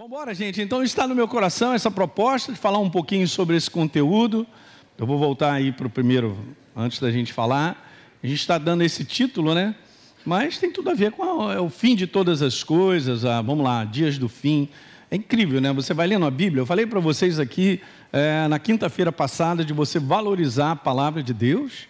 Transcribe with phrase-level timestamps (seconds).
[0.00, 0.62] Vamos embora, gente.
[0.62, 4.46] Então está no meu coração essa proposta de falar um pouquinho sobre esse conteúdo.
[4.96, 6.38] Eu vou voltar aí para o primeiro,
[6.74, 7.86] antes da gente falar.
[8.24, 9.74] A gente está dando esse título, né?
[10.24, 13.42] Mas tem tudo a ver com a, é o fim de todas as coisas, a,
[13.42, 14.70] vamos lá, dias do fim.
[15.10, 15.70] É incrível, né?
[15.74, 16.62] Você vai lendo a Bíblia.
[16.62, 21.34] Eu falei para vocês aqui é, na quinta-feira passada de você valorizar a palavra de
[21.34, 21.86] Deus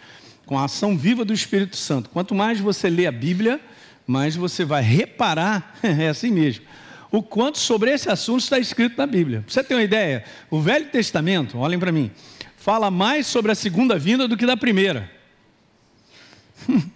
[0.46, 2.10] com a ação viva do Espírito Santo.
[2.10, 3.60] Quanto mais você lê a Bíblia,
[4.04, 6.64] mais você vai reparar, é assim mesmo,
[7.10, 9.44] o quanto sobre esse assunto está escrito na Bíblia.
[9.46, 12.10] Você ter uma ideia, o Velho Testamento, olhem para mim,
[12.56, 15.10] fala mais sobre a segunda vinda do que da primeira.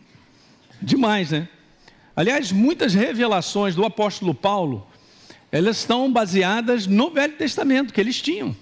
[0.80, 1.48] Demais, né?
[2.14, 4.86] Aliás, muitas revelações do apóstolo Paulo,
[5.50, 8.54] elas estão baseadas no Velho Testamento que eles tinham.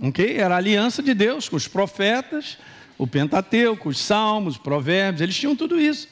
[0.00, 0.36] Ok?
[0.36, 2.58] Era a aliança de Deus com os profetas,
[2.98, 6.08] o Pentateuco, os Salmos, os Provérbios, eles tinham tudo isso.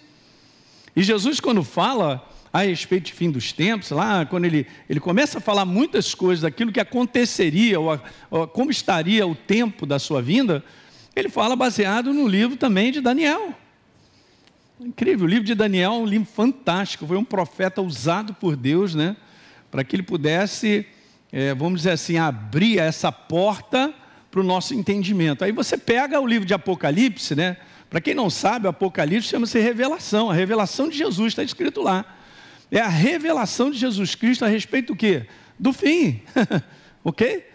[0.94, 5.38] E Jesus, quando fala a respeito de fim dos tempos, lá quando ele, ele começa
[5.38, 8.00] a falar muitas coisas daquilo que aconteceria, ou,
[8.30, 10.62] ou como estaria o tempo da sua vinda,
[11.16, 13.52] ele fala baseado no livro também de Daniel.
[14.80, 18.94] Incrível, o livro de Daniel é um livro fantástico, foi um profeta usado por Deus,
[18.94, 19.16] né?
[19.68, 20.86] Para que ele pudesse,
[21.32, 23.92] é, vamos dizer assim, abrir essa porta
[24.30, 25.42] para o nosso entendimento.
[25.42, 27.56] Aí você pega o livro de Apocalipse, né?
[27.90, 32.04] Para quem não sabe, Apocalipse chama-se revelação, a revelação de Jesus, está escrito lá.
[32.74, 35.26] É a revelação de Jesus Cristo a respeito do quê?
[35.56, 36.20] Do fim.
[37.04, 37.46] ok?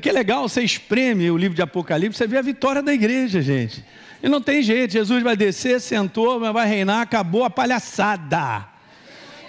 [0.00, 3.84] Que legal, você espreme o livro de Apocalipse, você vê a vitória da igreja, gente.
[4.22, 8.64] E não tem jeito, Jesus vai descer, sentou, vai reinar, acabou a palhaçada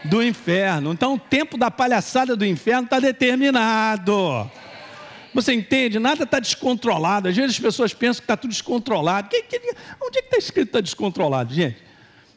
[0.03, 0.91] do inferno.
[0.91, 4.49] Então o tempo da palhaçada do inferno está determinado.
[5.31, 5.99] Você entende?
[5.99, 7.27] Nada está descontrolado.
[7.29, 9.29] Às vezes as pessoas pensam que está tudo descontrolado.
[9.29, 9.59] Que, que,
[10.01, 11.82] onde é que está escrito que está descontrolado, gente?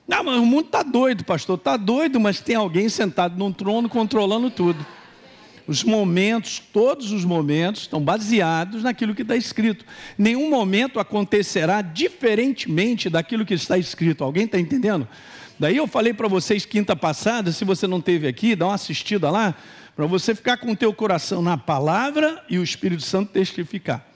[0.06, 1.58] Não, mas o mundo está doido, pastor.
[1.58, 4.86] Está doido, mas tem alguém sentado num trono controlando tudo.
[5.66, 9.84] Os momentos, todos os momentos, estão baseados naquilo que está escrito.
[10.16, 14.22] Nenhum momento acontecerá diferentemente daquilo que está escrito.
[14.22, 15.08] Alguém está entendendo?
[15.58, 19.28] Daí eu falei para vocês quinta passada, se você não teve aqui, dá uma assistida
[19.30, 19.56] lá,
[19.96, 24.06] para você ficar com o teu coração na palavra e o Espírito Santo testificar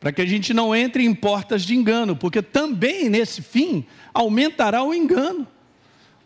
[0.00, 3.84] para que a gente não entre em portas de engano, porque também nesse fim
[4.14, 5.46] aumentará o engano.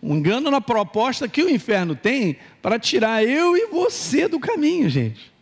[0.01, 4.89] O engano na proposta que o inferno tem para tirar eu e você do caminho,
[4.89, 5.33] gente.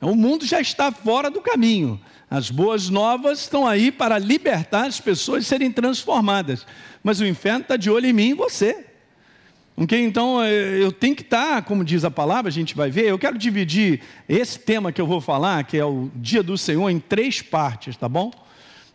[0.00, 2.00] O mundo já está fora do caminho.
[2.28, 6.66] As boas novas estão aí para libertar as pessoas serem transformadas.
[7.02, 8.86] Mas o inferno está de olho em mim e você.
[9.76, 10.04] Okay?
[10.04, 13.06] Então eh, eu tenho que estar, como diz a palavra, a gente vai ver.
[13.06, 16.88] Eu quero dividir esse tema que eu vou falar, que é o dia do Senhor,
[16.88, 18.30] em três partes, tá bom?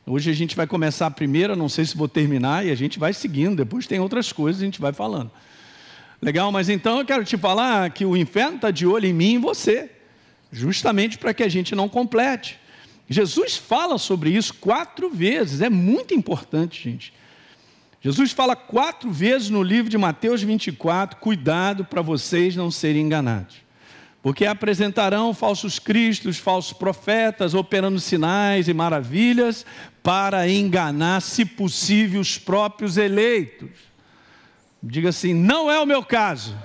[0.06, 2.98] Hoje a gente vai começar a primeira, não sei se vou terminar, e a gente
[2.98, 5.30] vai seguindo, depois tem outras coisas, a gente vai falando.
[6.22, 9.32] Legal, mas então eu quero te falar que o inferno está de olho em mim
[9.32, 9.92] e em você,
[10.52, 12.60] justamente para que a gente não complete.
[13.10, 17.14] Jesus fala sobre isso quatro vezes, é muito importante, gente.
[18.02, 23.58] Jesus fala quatro vezes no livro de Mateus 24: cuidado para vocês não serem enganados.
[24.22, 29.66] Porque apresentarão falsos cristos, falsos profetas, operando sinais e maravilhas
[30.04, 33.70] para enganar, se possível, os próprios eleitos.
[34.82, 36.58] Diga assim: não é o meu caso.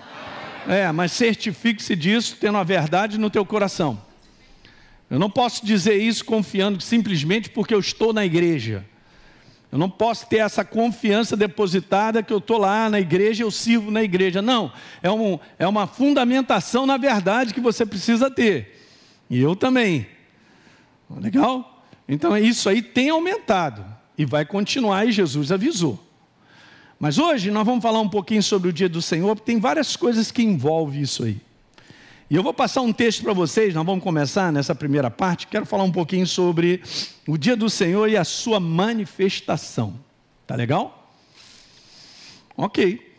[0.67, 4.01] É, mas certifique-se disso, tendo a verdade no teu coração.
[5.11, 8.85] Eu não posso dizer isso confiando simplesmente porque eu estou na igreja.
[9.75, 13.91] Eu não posso ter essa confiança depositada que eu estou lá na igreja, eu sirvo
[13.91, 14.41] na igreja.
[14.41, 18.81] Não, é, um, é uma fundamentação na verdade que você precisa ter.
[19.29, 20.07] E eu também.
[21.11, 21.85] Legal?
[22.09, 23.85] Então isso aí tem aumentado
[24.17, 25.99] e vai continuar, e Jesus avisou.
[26.97, 29.97] Mas hoje nós vamos falar um pouquinho sobre o dia do Senhor, porque tem várias
[29.97, 31.41] coisas que envolvem isso aí.
[32.31, 35.47] E eu vou passar um texto para vocês, nós vamos começar nessa primeira parte.
[35.47, 36.83] Quero falar um pouquinho sobre
[37.29, 40.01] o dia do Senhor e a sua manifestação.
[40.47, 41.13] Tá legal?
[42.57, 43.13] Ok.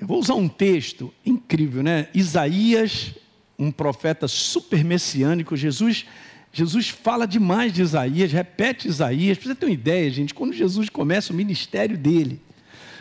[0.00, 2.08] Eu vou usar um texto incrível, né?
[2.14, 3.14] Isaías,
[3.58, 5.56] um profeta super messiânico.
[5.56, 6.06] Jesus,
[6.52, 9.36] Jesus fala demais de Isaías, repete Isaías.
[9.36, 12.40] Para você ter uma ideia, gente, quando Jesus começa o ministério dele,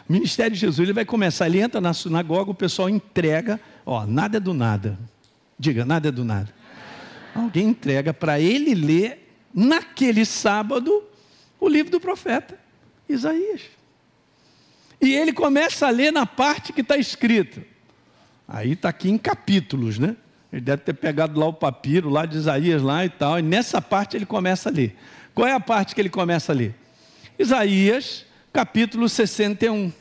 [0.09, 4.03] o ministério de Jesus, ele vai começar, ele entra na sinagoga, o pessoal entrega, ó,
[4.06, 4.97] nada é do nada.
[5.63, 6.54] Diga, nada é do nada.
[7.33, 11.06] Alguém entrega para ele ler, naquele sábado,
[11.57, 12.60] o livro do profeta
[13.07, 13.62] Isaías.
[15.00, 17.63] E ele começa a ler na parte que está escrita.
[18.45, 20.18] Aí está aqui em capítulos, né?
[20.51, 23.39] Ele deve ter pegado lá o papiro, lá de Isaías, lá e tal.
[23.39, 24.98] E nessa parte ele começa a ler.
[25.33, 26.75] Qual é a parte que ele começa a ler?
[27.39, 29.94] Isaías, capítulo 61.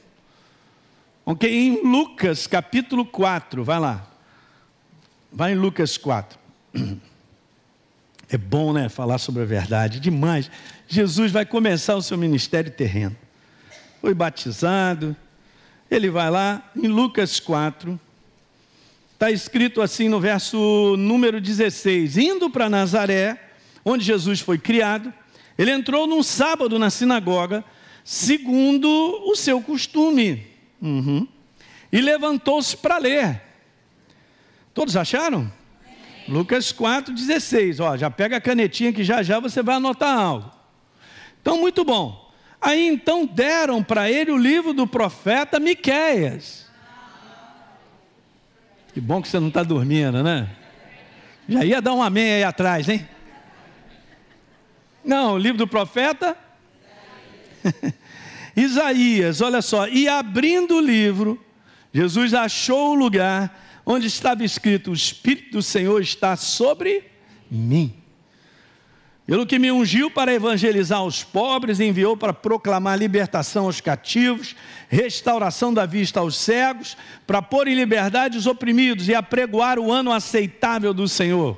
[1.25, 1.49] Ok?
[1.49, 4.12] Em Lucas, capítulo 4, vai lá.
[5.33, 6.39] Vai em Lucas 4.
[8.29, 8.89] É bom, né?
[8.89, 10.01] Falar sobre a verdade.
[10.01, 10.51] Demais.
[10.89, 13.15] Jesus vai começar o seu ministério terreno.
[14.01, 15.15] Foi batizado.
[15.91, 18.01] Ele vai lá em Lucas 4.
[19.13, 23.39] Está escrito assim no verso número 16: Indo para Nazaré,
[23.85, 25.13] onde Jesus foi criado,
[25.59, 27.63] ele entrou num sábado na sinagoga,
[28.03, 30.47] segundo o seu costume,
[30.81, 31.29] uhum.
[31.93, 33.52] e levantou-se para ler.
[34.75, 35.53] Todos acharam?
[36.29, 37.81] Lucas 4,16.
[37.81, 40.51] Ó, já pega a canetinha que já já você vai anotar algo.
[41.41, 42.33] Então, muito bom.
[42.61, 46.71] Aí então deram para ele o livro do profeta Miquéias.
[48.95, 50.49] Que bom que você não está dormindo, né?
[51.49, 53.09] Já ia dar um amém aí atrás, hein?
[55.05, 56.37] Não, o livro do profeta?
[58.55, 59.89] Isaías, olha só.
[59.89, 61.43] E abrindo o livro,
[61.93, 67.05] Jesus achou o lugar onde estava escrito: O Espírito do Senhor está sobre
[67.51, 68.03] mim
[69.25, 74.57] pelo que me ungiu para evangelizar os pobres, enviou para proclamar libertação aos cativos,
[74.89, 76.97] restauração da vista aos cegos,
[77.27, 81.57] para pôr em liberdade os oprimidos e apregoar o ano aceitável do Senhor.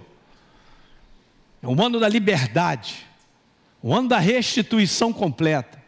[1.62, 3.06] É o ano da liberdade,
[3.82, 5.82] o ano da restituição completa.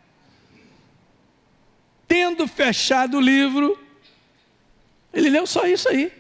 [2.09, 3.79] Tendo fechado o livro,
[5.13, 6.11] ele leu só isso aí.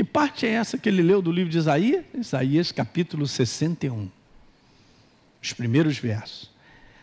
[0.00, 2.02] Que parte é essa que ele leu do livro de Isaías?
[2.14, 4.08] Isaías capítulo 61
[5.42, 6.50] os primeiros versos.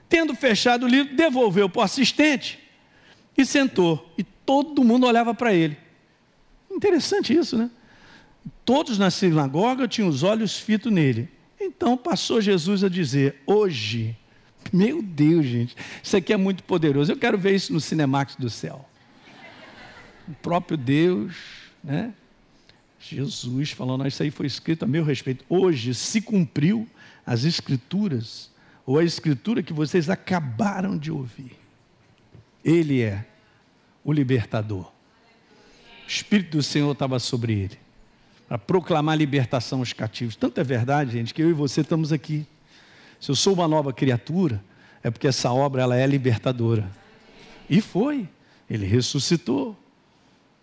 [0.10, 2.58] Tendo fechado o livro, devolveu para o assistente
[3.38, 4.12] e sentou.
[4.18, 5.78] E todo mundo olhava para ele.
[6.72, 7.70] Interessante isso, né?
[8.66, 11.30] Todos na sinagoga tinham os olhos fitos nele.
[11.62, 14.18] Então passou Jesus a dizer: Hoje,
[14.74, 17.12] meu Deus, gente, isso aqui é muito poderoso.
[17.12, 18.90] Eu quero ver isso no Cinemax do céu.
[20.28, 21.36] O próprio Deus,
[21.84, 22.12] né?
[23.00, 25.46] Jesus falando, isso aí foi escrito a meu respeito.
[25.48, 26.88] Hoje se cumpriu
[27.26, 28.50] as Escrituras,
[28.86, 31.52] ou a Escritura que vocês acabaram de ouvir.
[32.64, 33.26] Ele é
[34.04, 34.86] o libertador.
[36.06, 37.78] O Espírito do Senhor estava sobre ele,
[38.48, 40.36] para proclamar libertação aos cativos.
[40.36, 42.46] Tanto é verdade, gente, que eu e você estamos aqui.
[43.20, 44.64] Se eu sou uma nova criatura,
[45.04, 46.90] é porque essa obra ela é libertadora.
[47.70, 48.28] E foi.
[48.70, 49.78] Ele ressuscitou.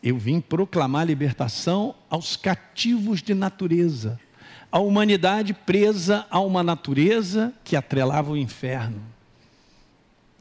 [0.05, 4.21] Eu vim proclamar libertação aos cativos de natureza
[4.75, 9.01] a humanidade presa a uma natureza que atrelava o inferno.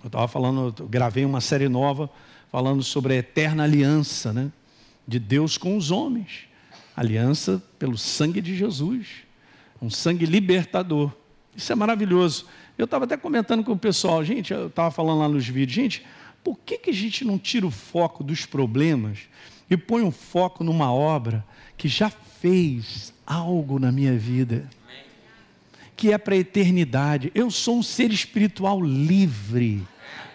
[0.04, 2.10] Eu estava falando, eu gravei uma série nova
[2.52, 4.52] falando sobre a eterna aliança né,
[5.08, 6.48] de Deus com os homens.
[6.96, 9.08] Aliança pelo sangue de Jesus.
[9.80, 11.12] Um sangue libertador.
[11.56, 12.48] Isso é maravilhoso.
[12.76, 16.04] Eu estava até comentando com o pessoal, gente, eu estava falando lá nos vídeos, gente,
[16.44, 19.30] por que, que a gente não tira o foco dos problemas
[19.74, 24.70] e põe um foco numa obra que já fez algo na minha vida,
[25.96, 27.32] que é para a eternidade.
[27.34, 29.84] Eu sou um ser espiritual livre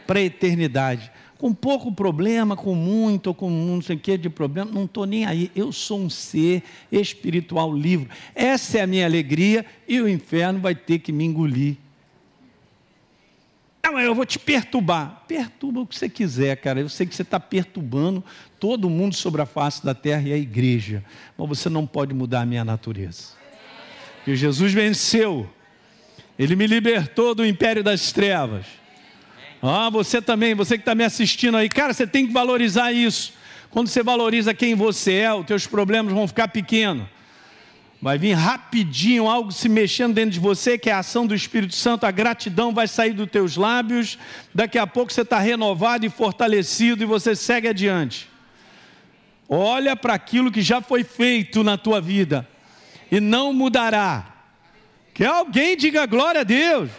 [0.07, 1.11] para a eternidade.
[1.37, 5.07] Com pouco problema, com muito, ou com não sei o que de problema, não estou
[5.07, 5.53] nem aí.
[5.55, 8.09] Eu sou um ser espiritual livre.
[8.35, 11.77] Essa é a minha alegria e o inferno vai ter que me engolir.
[13.83, 15.25] Não, eu vou te perturbar.
[15.27, 16.81] Perturba o que você quiser, cara.
[16.81, 18.23] Eu sei que você está perturbando
[18.61, 21.03] todo mundo sobre a face da terra e a igreja.
[21.37, 23.33] Mas você não pode mudar a minha natureza.
[24.17, 25.49] Porque Jesus venceu.
[26.39, 28.67] Ele me libertou do império das trevas.
[29.63, 33.33] Ah, você também, você que está me assistindo aí, cara, você tem que valorizar isso.
[33.71, 37.07] Quando você valoriza quem você é, os teus problemas vão ficar pequenos.
[38.01, 41.75] Vai vir rapidinho algo se mexendo dentro de você, que é a ação do Espírito
[41.75, 44.17] Santo, a gratidão vai sair dos teus lábios.
[44.55, 48.29] Daqui a pouco você está renovado e fortalecido e você segue adiante.
[49.49, 52.47] Olha para aquilo que já foi feito na tua vida
[53.11, 54.27] e não mudará.
[55.13, 56.91] Que alguém diga glória a Deus.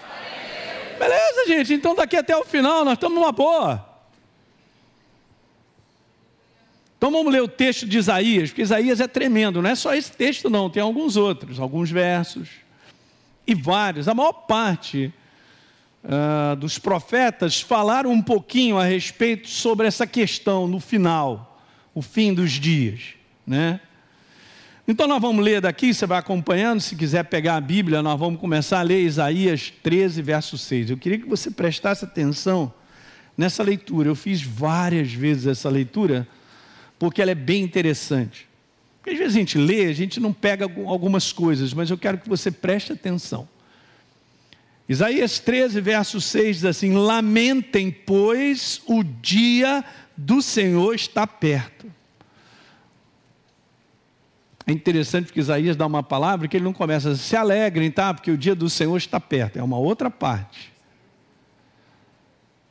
[0.99, 1.73] Beleza, gente?
[1.73, 3.88] Então daqui até o final nós estamos numa boa.
[6.99, 10.11] Então vamos ler o texto de Isaías, porque Isaías é tremendo, não é só esse
[10.11, 12.49] texto, não, tem alguns outros, alguns versos
[13.47, 14.09] e vários.
[14.09, 15.13] A maior parte
[16.03, 21.63] uh, dos profetas falaram um pouquinho a respeito sobre essa questão no final,
[21.95, 23.13] o fim dos dias,
[23.47, 23.79] né?
[24.85, 28.41] Então nós vamos ler daqui, você vai acompanhando, se quiser pegar a Bíblia, nós vamos
[28.41, 30.89] começar a ler Isaías 13, verso 6.
[30.89, 32.73] Eu queria que você prestasse atenção
[33.37, 34.09] nessa leitura.
[34.09, 36.27] Eu fiz várias vezes essa leitura
[36.99, 38.47] porque ela é bem interessante.
[38.97, 42.17] Porque às vezes a gente lê, a gente não pega algumas coisas, mas eu quero
[42.17, 43.47] que você preste atenção.
[44.87, 49.85] Isaías 13, verso 6 diz assim: Lamentem, pois o dia
[50.17, 51.89] do Senhor está perto.
[54.67, 58.13] É interessante que Isaías dá uma palavra que ele não começa se alegrem, tá?
[58.13, 59.57] Porque o dia do Senhor está perto.
[59.57, 60.73] É uma outra parte.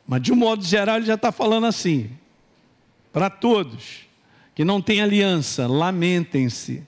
[0.07, 2.11] Mas de um modo geral ele já está falando assim:
[3.13, 4.08] para todos
[4.59, 6.83] que não têm aliança, lamentem-se,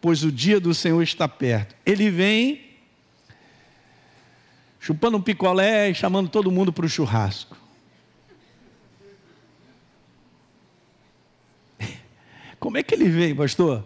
[0.00, 1.74] pois o dia do Senhor está perto.
[1.84, 2.60] Ele vem
[4.78, 7.56] chupando um picolé e chamando todo mundo para o churrasco.
[12.60, 13.84] Como é que ele vem, pastor?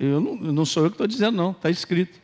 [0.00, 2.18] Eu não, não sou eu que estou dizendo, não, está escrito.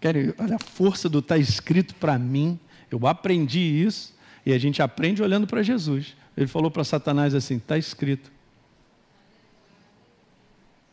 [0.00, 2.58] Querem, olha a força do está escrito para mim.
[2.90, 4.12] Eu aprendi isso
[4.44, 6.16] e a gente aprende olhando para Jesus.
[6.36, 8.34] Ele falou para Satanás assim: está escrito.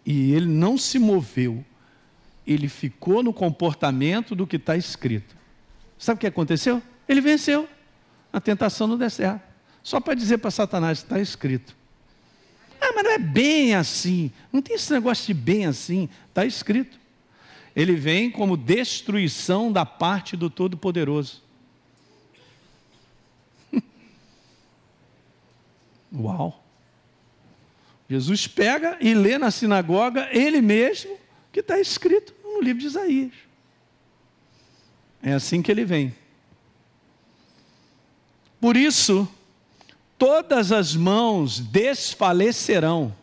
[0.06, 1.64] E ele não se moveu,
[2.46, 5.36] ele ficou no comportamento do que está escrito.
[5.98, 6.82] Sabe o que aconteceu?
[7.08, 7.68] Ele venceu
[8.32, 9.42] a tentação no deserto.
[9.82, 11.76] Só para dizer para Satanás: está escrito.
[12.82, 14.32] Ah, mas não é bem assim.
[14.52, 16.10] Não tem esse negócio de bem assim.
[16.28, 17.00] Está escrito.
[17.76, 21.42] Ele vem como destruição da parte do Todo-Poderoso.
[26.14, 26.63] Uau!
[28.10, 31.18] Jesus pega e lê na sinagoga ele mesmo
[31.52, 33.34] que está escrito no livro de Isaías.
[35.22, 36.14] É assim que ele vem.
[38.60, 39.28] Por isso,
[40.18, 43.16] todas as mãos desfalecerão,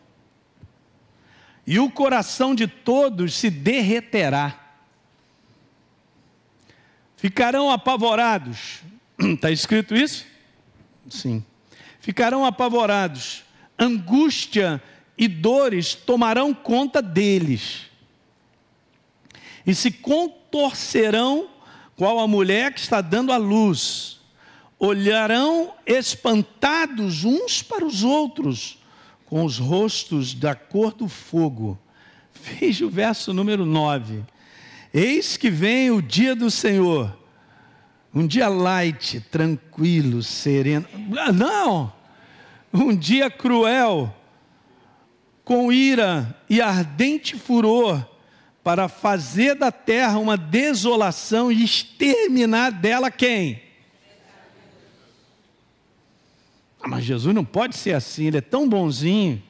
[1.65, 4.59] e o coração de todos se derreterá.
[7.15, 8.81] Ficarão apavorados.
[9.19, 10.25] Está escrito isso?
[11.09, 11.45] Sim.
[11.99, 13.43] Ficarão apavorados.
[13.81, 14.79] Angústia
[15.17, 17.87] e dores tomarão conta deles.
[19.65, 21.49] E se contorcerão,
[21.95, 24.21] qual a mulher que está dando a luz
[24.77, 28.79] olharão espantados uns para os outros,
[29.25, 31.79] com os rostos da cor do fogo.
[32.33, 34.23] Veja o verso número 9.
[34.93, 37.15] Eis que vem o dia do Senhor,
[38.13, 40.85] um dia light, tranquilo, sereno.
[41.17, 42.00] Ah, não!
[42.73, 44.15] Um dia cruel,
[45.43, 48.05] com ira e ardente furor,
[48.63, 53.61] para fazer da terra uma desolação e exterminar dela quem?
[56.81, 59.41] Ah, mas Jesus não pode ser assim, ele é tão bonzinho.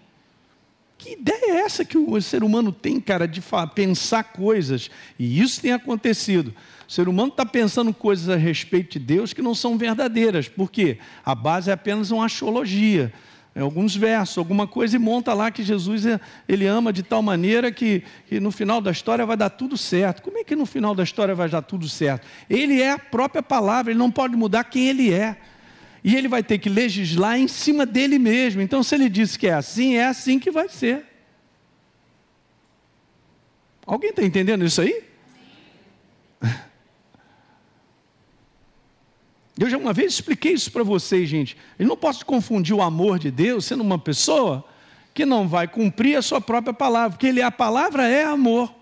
[0.98, 3.42] Que ideia é essa que o ser humano tem, cara, de
[3.74, 4.92] pensar coisas?
[5.18, 6.54] E isso tem acontecido.
[6.92, 10.50] O ser humano está pensando coisas a respeito de Deus que não são verdadeiras.
[10.50, 10.98] Por quê?
[11.24, 13.14] A base é apenas uma astrologia.
[13.56, 16.20] É alguns versos, alguma coisa, e monta lá que Jesus é,
[16.50, 20.22] ele ama de tal maneira que, que no final da história vai dar tudo certo.
[20.22, 22.28] Como é que no final da história vai dar tudo certo?
[22.50, 25.38] Ele é a própria palavra, ele não pode mudar quem ele é
[26.04, 28.62] e ele vai ter que legislar em cima dele mesmo.
[28.62, 31.06] Então, se ele disse que é assim, é assim que vai ser.
[33.86, 35.04] Alguém está entendendo isso aí?
[39.62, 41.56] Eu já uma vez expliquei isso para vocês, gente.
[41.78, 44.66] Eu não posso confundir o amor de Deus sendo uma pessoa
[45.14, 48.74] que não vai cumprir a sua própria palavra, porque ele, a palavra é amor.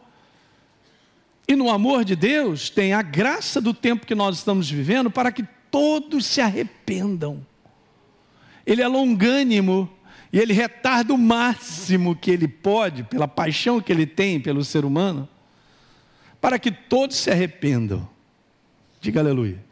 [1.46, 5.34] E no amor de Deus tem a graça do tempo que nós estamos vivendo para
[5.34, 7.46] que todos se arrependam.
[8.66, 9.90] Ele é longânimo
[10.32, 14.86] e ele retarda o máximo que ele pode, pela paixão que ele tem pelo ser
[14.86, 15.28] humano,
[16.40, 18.08] para que todos se arrependam.
[19.02, 19.68] Diga aleluia.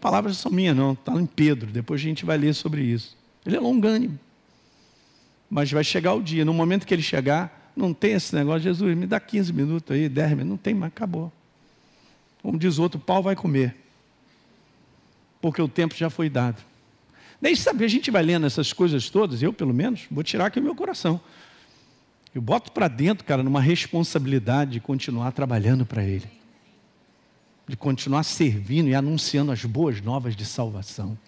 [0.00, 3.16] Palavras são minhas, não, está em Pedro, depois a gente vai ler sobre isso.
[3.44, 4.18] Ele é longânimo.
[5.48, 8.96] Mas vai chegar o dia, no momento que ele chegar, não tem esse negócio, Jesus,
[8.96, 11.32] me dá 15 minutos aí, 10 minutos, não tem mais, acabou.
[12.42, 13.76] Como diz outro, pau vai comer
[15.40, 16.60] porque o tempo já foi dado.
[17.40, 20.58] Daí, sabe, a gente vai lendo essas coisas todas, eu pelo menos, vou tirar aqui
[20.58, 21.20] o meu coração.
[22.34, 26.26] Eu boto para dentro, cara, numa responsabilidade de continuar trabalhando para Ele,
[27.66, 31.18] de continuar servindo e anunciando as boas novas de salvação.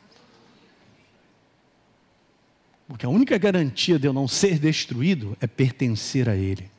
[2.86, 6.70] Porque a única garantia de eu não ser destruído é pertencer a Ele.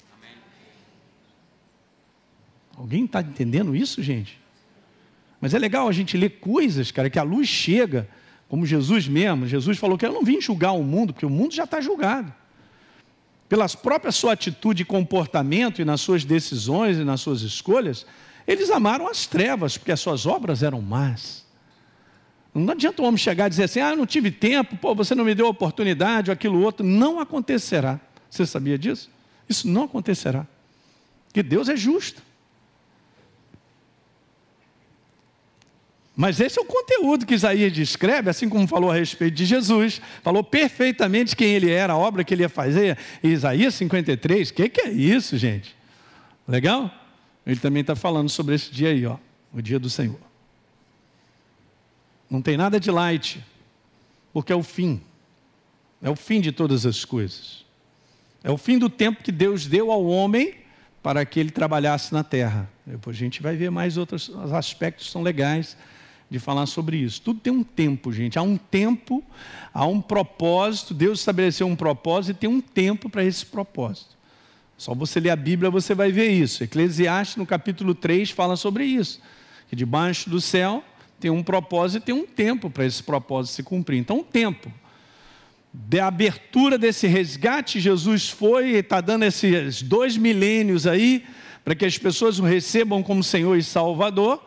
[2.75, 4.39] Alguém está entendendo isso, gente?
[5.41, 8.09] Mas é legal a gente ler coisas, cara, que a luz chega,
[8.47, 9.45] como Jesus mesmo.
[9.45, 12.33] Jesus falou que eu não vim julgar o mundo, porque o mundo já está julgado.
[13.47, 18.05] Pelas próprias sua atitude e comportamento e nas suas decisões e nas suas escolhas,
[18.49, 21.45] eles amaram as trevas, porque as suas obras eram más.
[22.51, 25.23] Não adianta o homem chegar e dizer assim: ah, não tive tempo, pô, você não
[25.23, 26.83] me deu oportunidade, ou aquilo outro.
[26.83, 27.99] Não acontecerá.
[28.27, 29.07] Você sabia disso?
[29.47, 30.47] Isso não acontecerá.
[31.27, 32.23] Porque Deus é justo.
[36.15, 40.01] Mas esse é o conteúdo que Isaías descreve, assim como falou a respeito de Jesus,
[40.23, 42.97] falou perfeitamente quem ele era, a obra que ele ia fazer.
[43.23, 45.75] Isaías 53, o que, que é isso, gente?
[46.47, 46.91] Legal?
[47.46, 49.17] Ele também está falando sobre esse dia aí, ó,
[49.53, 50.19] o dia do Senhor.
[52.29, 53.43] Não tem nada de light,
[54.31, 55.01] porque é o fim.
[56.01, 57.65] É o fim de todas as coisas.
[58.43, 60.55] É o fim do tempo que Deus deu ao homem
[61.01, 62.69] para que ele trabalhasse na terra.
[62.86, 65.75] Depois a gente vai ver mais outros aspectos são legais
[66.29, 67.22] de falar sobre isso.
[67.22, 68.38] Tudo tem um tempo, gente.
[68.38, 69.24] Há um tempo,
[69.74, 70.93] há um propósito.
[70.93, 74.18] Deus estabeleceu um propósito e tem um tempo para esse propósito.
[74.79, 76.63] Só você ler a Bíblia você vai ver isso.
[76.63, 79.21] Eclesiastes, no capítulo 3, fala sobre isso.
[79.67, 80.81] Que debaixo do céu
[81.19, 83.98] tem um propósito e tem um tempo para esse propósito se cumprir.
[84.00, 84.71] Então, um tempo
[85.74, 91.25] da abertura desse resgate, Jesus foi e está dando esses dois milênios aí,
[91.65, 94.41] para que as pessoas o recebam como Senhor e Salvador,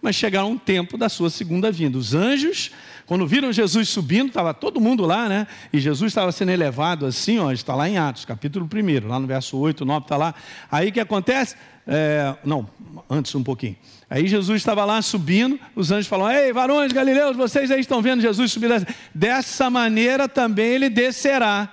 [0.00, 1.98] mas chegará um tempo da sua segunda vinda.
[1.98, 2.70] Os anjos,
[3.06, 5.46] quando viram Jesus subindo, estava todo mundo lá, né?
[5.72, 9.26] E Jesus estava sendo elevado assim, ó, está lá em Atos, capítulo 1, lá no
[9.26, 10.34] verso 8, 9, está lá.
[10.70, 11.56] Aí o que acontece?
[11.86, 12.68] É, não,
[13.08, 13.76] antes um pouquinho.
[14.10, 18.20] Aí Jesus estava lá subindo, os anjos falaram: Ei, varões galileus, vocês aí estão vendo
[18.20, 18.70] Jesus subir.
[19.14, 21.70] Dessa maneira também ele descerá,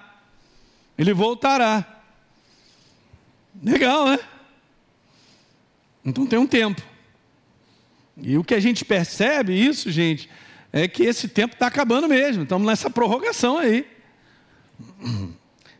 [0.98, 1.86] ele voltará.
[3.64, 4.20] Legal, né?
[6.04, 6.95] Então tem um tempo.
[8.22, 10.30] E o que a gente percebe isso, gente,
[10.72, 12.44] é que esse tempo está acabando mesmo.
[12.44, 13.86] Estamos nessa prorrogação aí.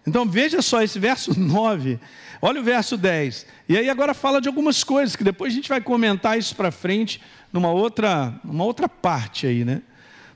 [0.08, 2.00] Então veja só esse verso 9
[2.42, 3.46] Olha o verso 10.
[3.68, 6.70] E aí agora fala de algumas coisas que depois a gente vai comentar isso para
[6.70, 7.20] frente
[7.52, 9.82] numa outra, numa outra parte aí, né?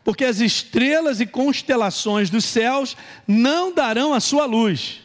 [0.04, 5.02] Porque as estrelas e constelações dos céus não darão a sua luz.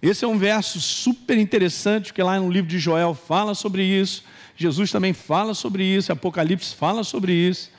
[0.00, 4.22] Esse é um verso super interessante, porque lá no livro de Joel fala sobre isso.
[4.56, 7.70] Jesus também fala sobre isso, Apocalipse fala sobre isso,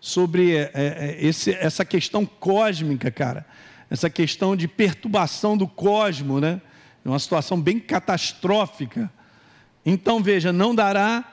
[0.00, 3.46] sobre é, é, esse, essa questão cósmica, cara,
[3.90, 6.60] essa questão de perturbação do cosmo, né?
[7.04, 9.10] uma situação bem catastrófica.
[9.84, 11.24] Então veja, não dará,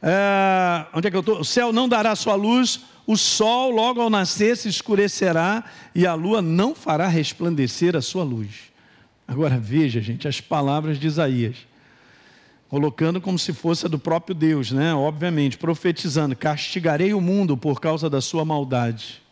[0.00, 1.40] é, onde é que eu estou?
[1.40, 6.14] O céu não dará sua luz, o sol logo ao nascer se escurecerá e a
[6.14, 8.72] lua não fará resplandecer a sua luz.
[9.26, 11.56] Agora veja, gente, as palavras de Isaías,
[12.74, 14.92] colocando como se fosse a do próprio Deus, né?
[14.92, 19.22] Obviamente, profetizando: castigarei o mundo por causa da sua maldade,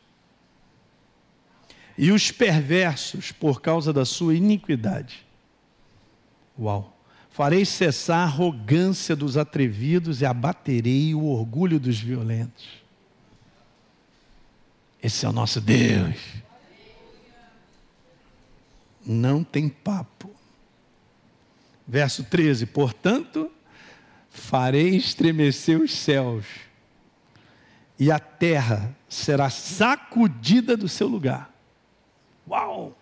[1.99, 5.27] e os perversos por causa da sua iniquidade.
[6.57, 6.97] Uau!
[7.31, 12.69] Farei cessar a arrogância dos atrevidos e abaterei o orgulho dos violentos.
[15.03, 16.17] Esse é o nosso Deus.
[19.05, 20.31] Não tem papo.
[21.93, 23.53] Verso 13: Portanto,
[24.31, 26.47] farei estremecer os céus,
[27.99, 31.55] e a terra será sacudida do seu lugar.
[32.49, 32.97] Uau!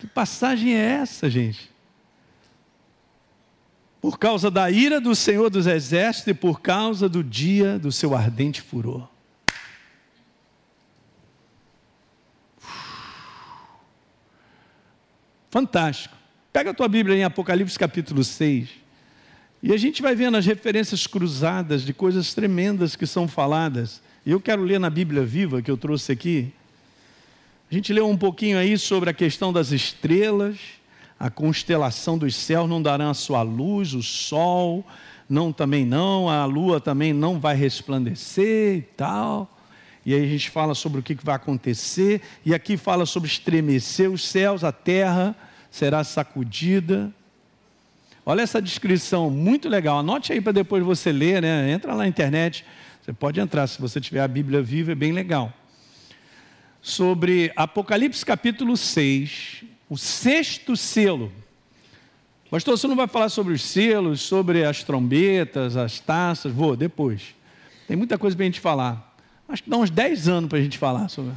[0.00, 1.70] Que passagem é essa, gente?
[4.00, 8.14] por causa da ira do Senhor dos Exércitos e por causa do dia do seu
[8.14, 9.08] ardente furor.
[15.50, 16.17] Fantástico.
[16.58, 18.68] Pega a tua Bíblia em Apocalipse capítulo 6.
[19.62, 24.02] E a gente vai vendo as referências cruzadas de coisas tremendas que são faladas.
[24.26, 26.52] E eu quero ler na Bíblia viva que eu trouxe aqui.
[27.70, 30.58] A gente leu um pouquinho aí sobre a questão das estrelas
[31.16, 34.84] a constelação dos céus não dará a sua luz, o sol
[35.30, 39.56] não também não, a lua também não vai resplandecer e tal.
[40.04, 44.10] E aí a gente fala sobre o que vai acontecer, e aqui fala sobre estremecer
[44.10, 45.36] os céus, a terra
[45.70, 47.12] será sacudida.
[48.24, 49.98] Olha essa descrição, muito legal.
[49.98, 51.70] Anote aí para depois você ler, né?
[51.70, 52.64] Entra lá na internet.
[53.00, 55.52] Você pode entrar, se você tiver a Bíblia viva, é bem legal.
[56.82, 61.32] Sobre Apocalipse capítulo 6, o sexto selo.
[62.50, 66.52] Pastor, você não vai falar sobre os selos, sobre as trombetas, as taças?
[66.52, 67.34] Vou, depois.
[67.86, 69.16] Tem muita coisa para a gente falar.
[69.48, 71.32] Acho que dá uns 10 anos para a gente falar sobre.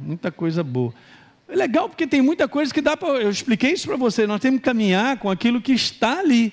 [0.00, 0.92] Muita coisa boa.
[1.52, 3.10] É legal porque tem muita coisa que dá para.
[3.20, 4.26] Eu expliquei isso para você.
[4.26, 6.50] Nós temos que caminhar com aquilo que está ali.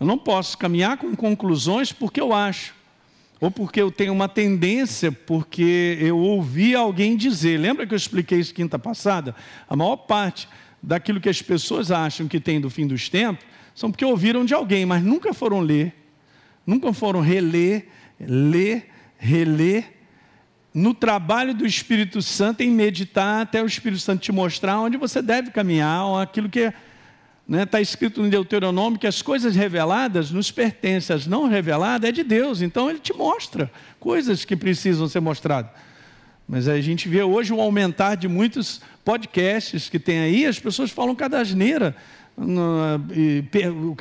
[0.00, 2.74] Eu não posso caminhar com conclusões porque eu acho
[3.38, 7.58] ou porque eu tenho uma tendência, porque eu ouvi alguém dizer.
[7.58, 9.36] Lembra que eu expliquei isso quinta passada?
[9.68, 10.48] A maior parte
[10.82, 14.54] daquilo que as pessoas acham que tem do fim dos tempos são porque ouviram de
[14.54, 15.94] alguém, mas nunca foram ler,
[16.66, 17.86] nunca foram reler,
[18.18, 19.97] ler, reler.
[20.78, 25.20] No trabalho do Espírito Santo, em meditar até o Espírito Santo te mostrar onde você
[25.20, 26.60] deve caminhar, ou aquilo que
[27.48, 32.06] Está né, tá escrito no Deuteronômio que as coisas reveladas nos pertencem, as não reveladas
[32.06, 32.60] é de Deus.
[32.60, 35.70] Então ele te mostra coisas que precisam ser mostradas.
[36.46, 40.90] Mas a gente vê hoje o aumentar de muitos podcasts que tem aí, as pessoas
[40.90, 41.96] falam cada asneira.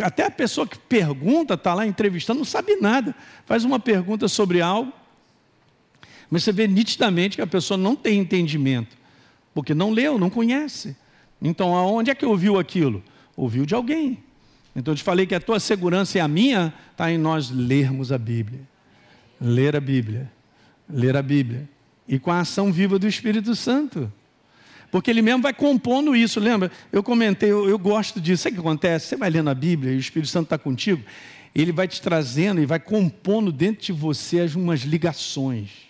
[0.05, 3.15] até a pessoa que pergunta, está lá entrevistando, não sabe nada.
[3.45, 4.91] Faz uma pergunta sobre algo,
[6.29, 8.97] mas você vê nitidamente que a pessoa não tem entendimento,
[9.53, 10.95] porque não leu, não conhece.
[11.41, 13.03] Então, aonde é que ouviu aquilo?
[13.35, 14.19] Ouviu de alguém.
[14.75, 18.11] Então, eu te falei que a tua segurança e a minha está em nós lermos
[18.11, 18.59] a Bíblia.
[19.39, 20.31] Ler a Bíblia.
[20.89, 21.69] Ler a Bíblia.
[22.07, 24.11] E com a ação viva do Espírito Santo.
[24.91, 26.71] Porque ele mesmo vai compondo isso, lembra?
[26.91, 28.43] Eu comentei, eu, eu gosto disso.
[28.43, 29.07] Sabe o que acontece?
[29.07, 31.03] Você vai lendo a Bíblia e o Espírito Santo está contigo,
[31.53, 35.86] ele vai te trazendo e vai compondo dentro de você umas ligações.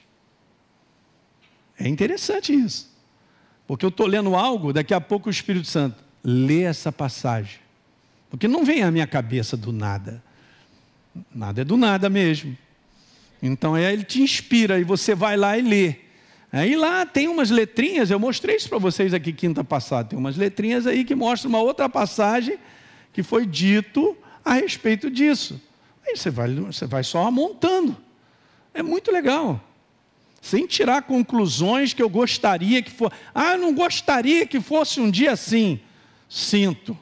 [1.80, 2.90] É interessante isso.
[3.68, 7.60] Porque eu estou lendo algo, daqui a pouco o Espírito Santo lê essa passagem.
[8.30, 10.24] Porque não vem à minha cabeça do nada.
[11.34, 12.58] Nada é do nada mesmo.
[13.42, 15.96] Então aí ele te inspira e você vai lá e lê.
[16.52, 20.38] Aí lá tem umas letrinhas, eu mostrei isso para vocês aqui quinta passada, tem umas
[20.38, 22.58] letrinhas aí que mostram uma outra passagem
[23.12, 25.62] que foi dito a respeito disso.
[26.06, 27.98] Aí você vai, você vai só montando.
[28.74, 29.62] É muito legal.
[30.48, 33.14] Sem tirar conclusões que eu gostaria que fosse.
[33.36, 35.78] Ah, eu não gostaria que fosse um dia assim.
[36.30, 36.98] Sinto,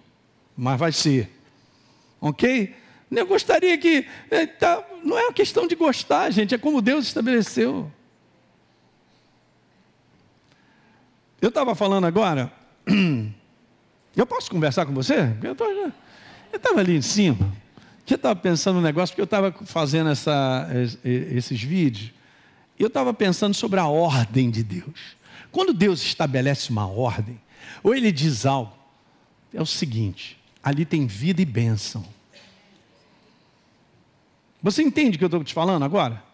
[0.58, 1.30] mas vai ser.
[2.20, 2.74] Ok?
[3.12, 4.08] Eu gostaria que.
[4.32, 7.92] É, tá, não é uma questão de gostar, gente, é como Deus estabeleceu.
[11.40, 12.52] Eu estava falando agora.
[14.18, 15.36] Eu posso conversar com você?
[15.44, 15.52] Eu
[16.56, 17.54] estava ali em cima.
[18.10, 20.68] Eu estava pensando no negócio, porque eu estava fazendo essa,
[21.04, 22.16] esses vídeos.
[22.78, 25.16] E eu estava pensando sobre a ordem de Deus.
[25.52, 27.40] Quando Deus estabelece uma ordem,
[27.82, 28.74] ou Ele diz algo,
[29.54, 32.06] é o seguinte: ali tem vida e bênção.
[34.62, 36.25] Você entende o que eu estou te falando agora?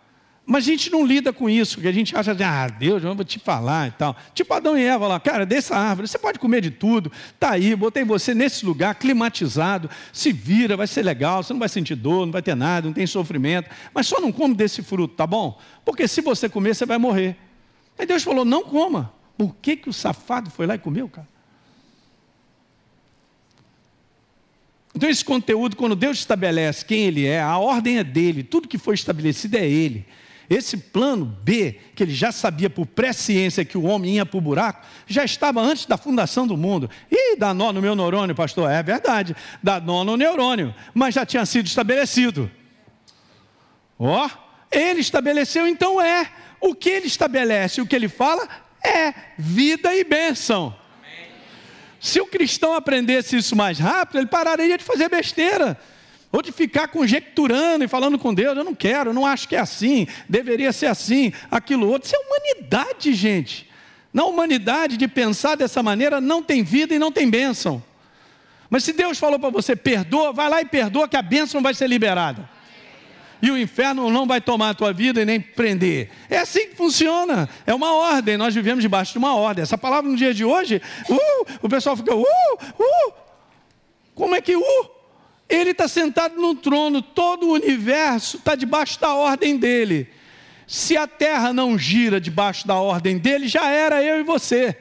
[0.46, 3.16] Mas a gente não lida com isso, porque a gente acha, de, ah, Deus, eu
[3.16, 4.16] vou te falar e tal.
[4.34, 7.76] Tipo Adão e Eva lá, cara, dessa árvore, você pode comer de tudo, tá aí,
[7.76, 12.26] botei você nesse lugar, climatizado, se vira, vai ser legal, você não vai sentir dor,
[12.26, 15.60] não vai ter nada, não tem sofrimento, mas só não come desse fruto, tá bom?
[15.86, 17.38] Porque se você comer, você vai morrer.
[17.98, 19.14] Aí Deus falou, não coma.
[19.38, 21.28] Por que, que o safado foi lá e comeu, cara?
[24.94, 28.78] Então, esse conteúdo, quando Deus estabelece quem Ele é, a ordem é dele, tudo que
[28.78, 30.06] foi estabelecido é Ele.
[30.52, 34.42] Esse plano B, que ele já sabia por presciência que o homem ia para o
[34.42, 36.90] buraco, já estava antes da fundação do mundo.
[37.10, 38.70] E dá nó no meu neurônio, pastor?
[38.70, 39.34] É verdade,
[39.64, 42.52] dá nó no neurônio, mas já tinha sido estabelecido.
[43.98, 44.30] Ó, oh,
[44.70, 46.30] ele estabeleceu, então é.
[46.60, 48.46] O que ele estabelece, o que ele fala,
[48.84, 50.76] é vida e bênção.
[51.98, 55.80] Se o cristão aprendesse isso mais rápido, ele pararia de fazer besteira
[56.32, 59.56] ou de ficar conjecturando e falando com Deus, eu não quero, eu não acho que
[59.56, 62.08] é assim, deveria ser assim, aquilo outro.
[62.08, 63.70] Isso é humanidade, gente.
[64.14, 67.84] Na humanidade, de pensar dessa maneira, não tem vida e não tem bênção.
[68.70, 71.74] Mas se Deus falou para você, perdoa, vai lá e perdoa, que a bênção vai
[71.74, 72.50] ser liberada.
[73.42, 76.10] E o inferno não vai tomar a tua vida e nem prender.
[76.30, 77.50] É assim que funciona.
[77.66, 78.38] É uma ordem.
[78.38, 79.64] Nós vivemos debaixo de uma ordem.
[79.64, 83.14] Essa palavra no dia de hoje, uh, o pessoal fica, uh, uh.
[84.14, 85.01] Como é que uh?
[85.52, 90.08] Ele está sentado no trono, todo o universo está debaixo da ordem dele.
[90.66, 94.78] Se a terra não gira debaixo da ordem dele, já era eu e você.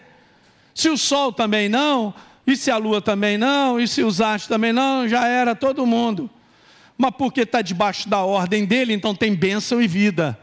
[0.72, 2.14] Se o sol também não,
[2.46, 5.84] e se a lua também não, e se os astros também não, já era todo
[5.84, 6.30] mundo.
[6.96, 10.38] Mas porque está debaixo da ordem dele, então tem bênção e vida.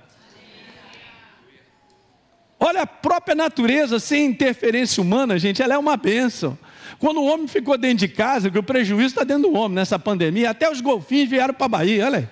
[2.59, 6.57] Olha a própria natureza sem interferência humana, gente, ela é uma bênção.
[6.99, 9.99] Quando o homem ficou dentro de casa, que o prejuízo está dentro do homem nessa
[9.99, 12.27] pandemia, até os golfinhos vieram para a Bahia, olha aí.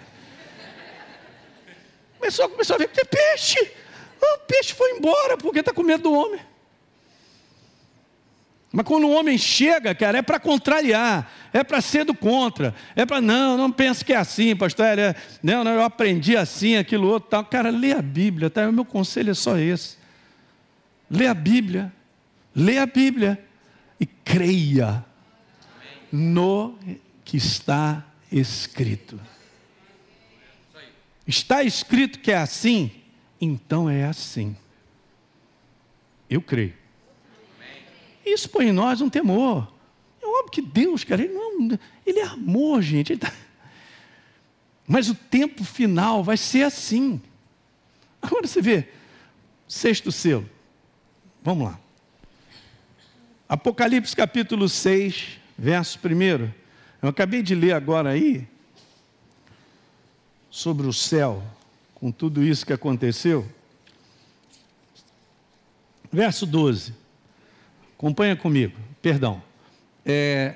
[2.17, 3.71] Começou, começou a ver que tem peixe.
[4.21, 6.39] Ah, o peixe foi embora porque está com medo do homem.
[8.71, 13.05] Mas quando o homem chega, cara, é para contrariar, é para ser do contra, é
[13.05, 17.07] para, não, não pense que é assim, pastor, é, não, não, eu aprendi assim, aquilo
[17.07, 17.45] outro, tal.
[17.45, 18.67] Cara, lê a Bíblia, tá?
[18.67, 19.97] O meu conselho é só esse.
[21.09, 21.93] Lê a Bíblia,
[22.53, 23.39] lê a Bíblia
[23.99, 25.05] e creia
[26.11, 26.77] no
[27.23, 29.19] que está escrito.
[31.27, 32.91] Está escrito que é assim,
[33.39, 34.55] então é assim.
[36.29, 36.73] Eu creio.
[38.25, 39.71] Isso põe em nós um temor.
[40.21, 43.13] É óbvio que Deus, cara, ele, não, ele é amor, gente.
[43.13, 43.31] Ele tá...
[44.87, 47.21] Mas o tempo final vai ser assim.
[48.21, 48.87] Agora você vê,
[49.67, 50.49] sexto selo.
[51.43, 51.79] Vamos lá.
[53.47, 56.51] Apocalipse capítulo 6, verso 1.
[56.99, 58.47] Eu acabei de ler agora aí
[60.49, 61.43] sobre o céu,
[61.93, 63.47] com tudo isso que aconteceu.
[66.11, 66.95] Verso 12.
[67.95, 69.43] Acompanha comigo, perdão.
[70.03, 70.55] É,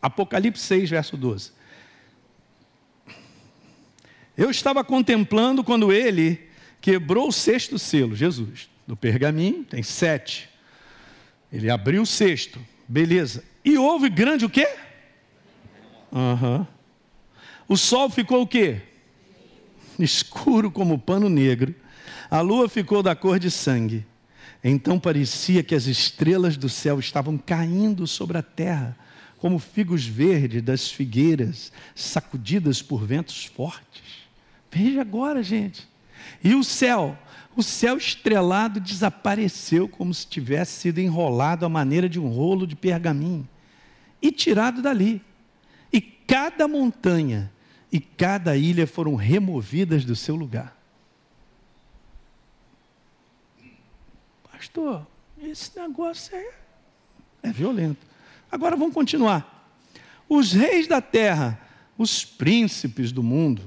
[0.00, 1.52] Apocalipse 6, verso 12.
[4.34, 6.48] Eu estava contemplando quando ele
[6.80, 8.70] quebrou o sexto selo, Jesus.
[8.86, 10.49] No pergaminho tem sete.
[11.52, 13.44] Ele abriu o sexto, beleza.
[13.64, 14.68] E houve grande o quê?
[16.12, 16.66] Uhum.
[17.68, 18.80] O sol ficou o quê?
[19.98, 21.74] Escuro como pano negro.
[22.30, 24.06] A lua ficou da cor de sangue.
[24.62, 28.96] Então parecia que as estrelas do céu estavam caindo sobre a terra,
[29.38, 34.02] como figos verdes das figueiras, sacudidas por ventos fortes.
[34.70, 35.88] Veja agora, gente.
[36.44, 37.18] E o céu,
[37.56, 42.76] o céu estrelado desapareceu como se tivesse sido enrolado à maneira de um rolo de
[42.76, 43.48] pergaminho
[44.22, 45.22] e tirado dali.
[45.92, 47.52] E cada montanha
[47.90, 50.76] e cada ilha foram removidas do seu lugar.
[54.50, 55.06] Pastor,
[55.42, 56.52] esse negócio é,
[57.42, 58.06] é violento.
[58.52, 59.68] Agora vamos continuar.
[60.28, 61.60] Os reis da terra,
[61.98, 63.62] os príncipes do mundo,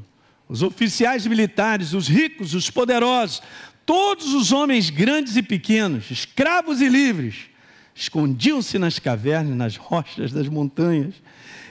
[0.47, 3.41] os oficiais militares, os ricos, os poderosos,
[3.85, 7.49] todos os homens grandes e pequenos, escravos e livres,
[7.95, 11.13] escondiam-se nas cavernas, nas rochas das montanhas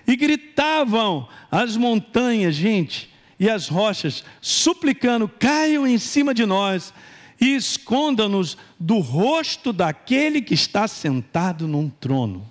[0.06, 6.92] e gritavam às montanhas, gente, e às rochas, suplicando: caiam em cima de nós
[7.40, 12.48] e esconda-nos do rosto daquele que está sentado num trono.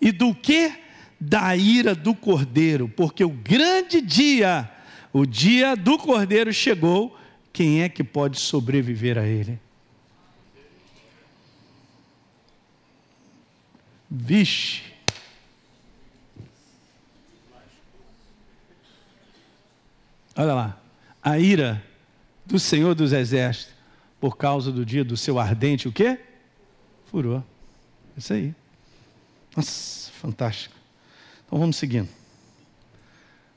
[0.00, 0.72] E do que?
[1.20, 4.70] Da ira do cordeiro, porque o grande dia
[5.12, 7.17] o dia do cordeiro chegou,
[7.58, 9.58] quem é que pode sobreviver a ele?
[14.08, 14.84] Vixe.
[20.36, 20.80] Olha lá,
[21.20, 21.84] a ira
[22.46, 23.74] do Senhor dos Exércitos,
[24.20, 26.16] por causa do dia do seu ardente, o quê?
[27.06, 27.44] Furou.
[28.16, 28.54] Isso aí.
[29.56, 30.76] Nossa, fantástico.
[31.44, 32.17] Então vamos seguindo.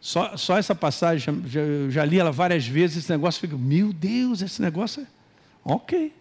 [0.02, 4.42] Só, só essa passagem, já, já li ela várias vezes, esse negócio fica, meu Deus,
[4.42, 5.08] esse negócio é.
[5.64, 6.12] Ok.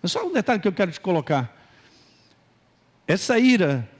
[0.00, 1.60] Mas só um detalhe que eu quero te colocar.
[3.08, 3.90] Essa ira,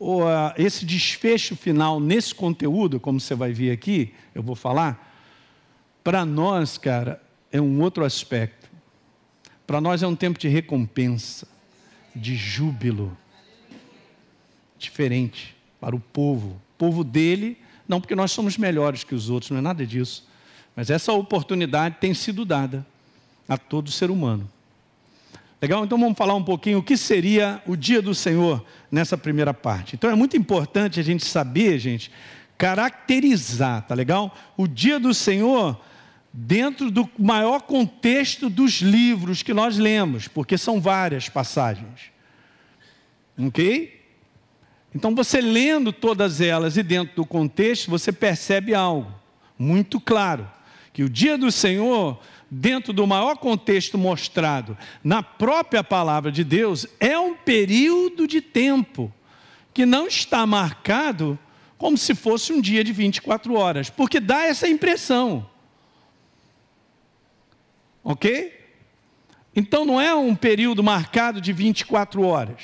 [0.00, 0.24] ou
[0.58, 5.16] esse desfecho final nesse conteúdo, como você vai ver aqui, eu vou falar,
[6.02, 8.68] para nós, cara, é um outro aspecto.
[9.64, 11.46] Para nós é um tempo de recompensa,
[12.14, 13.16] de júbilo.
[14.76, 16.48] Diferente para o povo.
[16.48, 17.56] O povo dele
[17.88, 20.26] não porque nós somos melhores que os outros, não é nada disso.
[20.74, 22.84] Mas essa oportunidade tem sido dada
[23.48, 24.50] a todo ser humano.
[25.60, 25.84] Legal?
[25.84, 29.94] Então vamos falar um pouquinho o que seria o dia do Senhor nessa primeira parte.
[29.94, 32.10] Então é muito importante a gente saber, gente,
[32.58, 34.36] caracterizar, tá legal?
[34.56, 35.80] O dia do Senhor
[36.32, 42.10] dentro do maior contexto dos livros que nós lemos, porque são várias passagens.
[43.38, 44.03] OK?
[44.94, 49.12] Então, você lendo todas elas e dentro do contexto, você percebe algo
[49.58, 50.48] muito claro:
[50.92, 56.86] que o dia do Senhor, dentro do maior contexto mostrado na própria palavra de Deus,
[57.00, 59.12] é um período de tempo
[59.72, 61.36] que não está marcado
[61.76, 65.50] como se fosse um dia de 24 horas, porque dá essa impressão.
[68.04, 68.52] Ok?
[69.56, 72.62] Então não é um período marcado de 24 horas.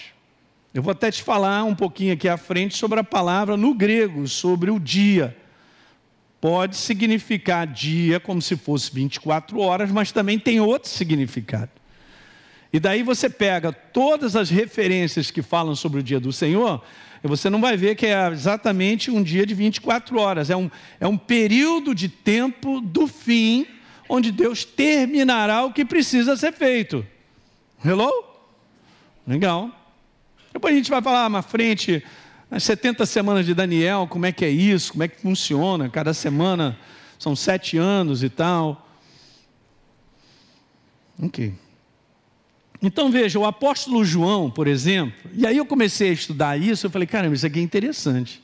[0.72, 4.28] Eu vou até te falar um pouquinho aqui à frente sobre a palavra no grego,
[4.28, 5.36] sobre o dia.
[6.40, 11.70] Pode significar dia como se fosse 24 horas, mas também tem outro significado.
[12.72, 16.80] E daí você pega todas as referências que falam sobre o dia do Senhor,
[17.22, 20.70] e você não vai ver que é exatamente um dia de 24 horas, é um,
[21.00, 23.66] é um período de tempo do fim,
[24.08, 27.04] onde Deus terminará o que precisa ser feito.
[27.84, 28.10] Hello?
[29.26, 29.79] Legal.
[30.52, 32.04] Depois a gente vai falar na frente,
[32.50, 35.88] nas 70 semanas de Daniel, como é que é isso, como é que funciona.
[35.88, 36.78] Cada semana
[37.18, 38.88] são sete anos e tal.
[41.22, 41.54] Ok.
[42.82, 46.90] Então veja, o apóstolo João, por exemplo, e aí eu comecei a estudar isso, eu
[46.90, 48.42] falei, caramba, isso aqui é interessante.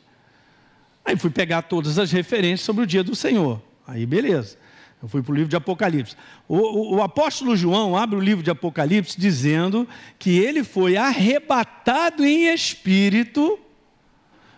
[1.04, 3.62] Aí fui pegar todas as referências sobre o dia do Senhor.
[3.86, 4.58] Aí beleza.
[5.02, 6.16] Eu fui para o livro de Apocalipse.
[6.48, 9.86] O, o, o, apóstolo João abre o livro de Apocalipse dizendo
[10.18, 13.58] que ele foi arrebatado em espírito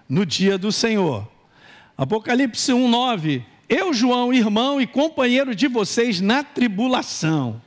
[0.09, 1.29] no dia do Senhor.
[1.96, 3.44] Apocalipse 1,9.
[3.68, 7.61] Eu, João, irmão e companheiro de vocês na tribulação.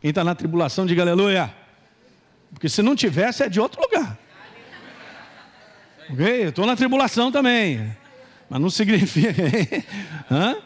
[0.00, 1.54] Quem está na tribulação, diga aleluia.
[2.52, 4.18] Porque se não tivesse, é de outro lugar.
[6.10, 6.44] Ok?
[6.44, 7.94] Eu estou na tribulação também.
[8.48, 9.34] Mas não significa.
[10.30, 10.56] Hã?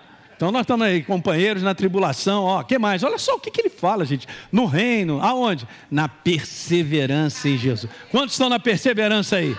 [0.42, 3.04] Então nós estamos aí, companheiros na tribulação, ó, que mais?
[3.04, 4.26] Olha só o que, que ele fala, gente.
[4.50, 5.68] No reino, aonde?
[5.88, 7.88] Na perseverança em Jesus.
[8.10, 9.56] Quantos estão na perseverança aí?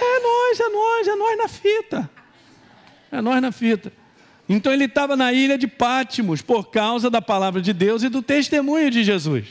[0.00, 2.10] É nós, é nós, é nós na fita.
[3.12, 3.92] É nós na fita.
[4.48, 8.22] Então ele estava na ilha de Pátimos por causa da palavra de Deus e do
[8.22, 9.48] testemunho de Jesus.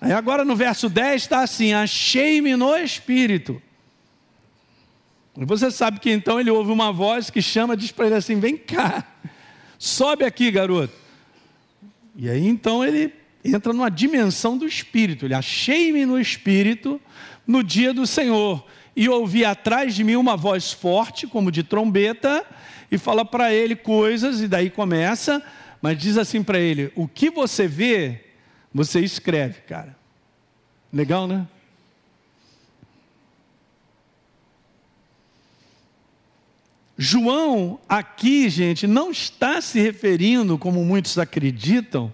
[0.00, 3.60] Aí agora no verso 10 está assim: Achei-me no espírito.
[5.36, 8.40] E você sabe que então ele ouve uma voz que chama, diz para ele assim:
[8.40, 9.06] Vem cá,
[9.80, 10.94] sobe aqui, garoto.
[12.14, 13.12] E aí então ele
[13.42, 15.24] entra numa dimensão do espírito.
[15.24, 17.00] Ele achei-me no espírito
[17.46, 18.64] no dia do Senhor
[18.94, 22.44] e ouvi atrás de mim uma voz forte, como de trombeta,
[22.92, 25.42] e fala para ele coisas, e daí começa,
[25.80, 28.20] mas diz assim para ele: O que você vê,
[28.74, 29.96] você escreve, cara.
[30.92, 31.46] Legal, né?
[37.02, 42.12] João, aqui, gente, não está se referindo, como muitos acreditam,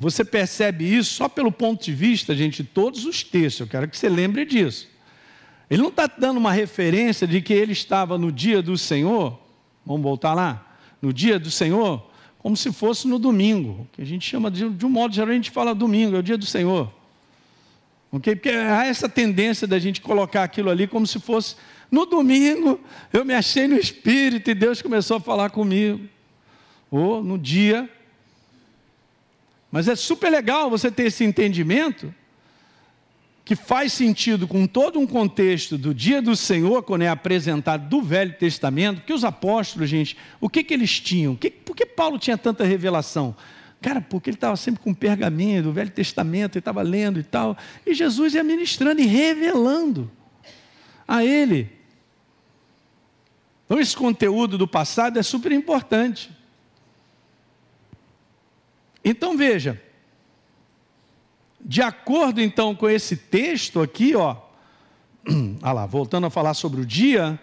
[0.00, 3.88] você percebe isso só pelo ponto de vista, gente, de todos os textos, eu quero
[3.88, 4.88] que você lembre disso.
[5.70, 9.38] Ele não está dando uma referência de que ele estava no dia do Senhor,
[9.86, 12.04] vamos voltar lá, no dia do Senhor,
[12.40, 15.34] como se fosse no domingo, que a gente chama de, de um modo geral, a
[15.34, 16.92] gente fala domingo, é o dia do Senhor.
[18.16, 18.34] Okay?
[18.34, 21.56] Porque há essa tendência da gente colocar aquilo ali como se fosse
[21.90, 22.80] no domingo,
[23.12, 26.08] eu me achei no Espírito e Deus começou a falar comigo.
[26.90, 27.88] Ou no dia.
[29.70, 32.14] Mas é super legal você ter esse entendimento
[33.44, 38.02] que faz sentido com todo um contexto do dia do Senhor, quando é apresentado do
[38.02, 41.36] Velho Testamento, que os apóstolos, gente, o que, que eles tinham?
[41.36, 43.36] Que, por que Paulo tinha tanta revelação?
[43.80, 47.56] Cara, porque ele estava sempre com pergaminho do Velho Testamento, ele estava lendo e tal,
[47.84, 50.10] e Jesus ia ministrando e revelando
[51.06, 51.70] a ele.
[53.64, 56.30] Então, esse conteúdo do passado é super importante.
[59.04, 59.80] Então, veja,
[61.60, 64.36] de acordo então com esse texto aqui, ó,
[65.62, 67.38] ah lá, voltando a falar sobre o dia,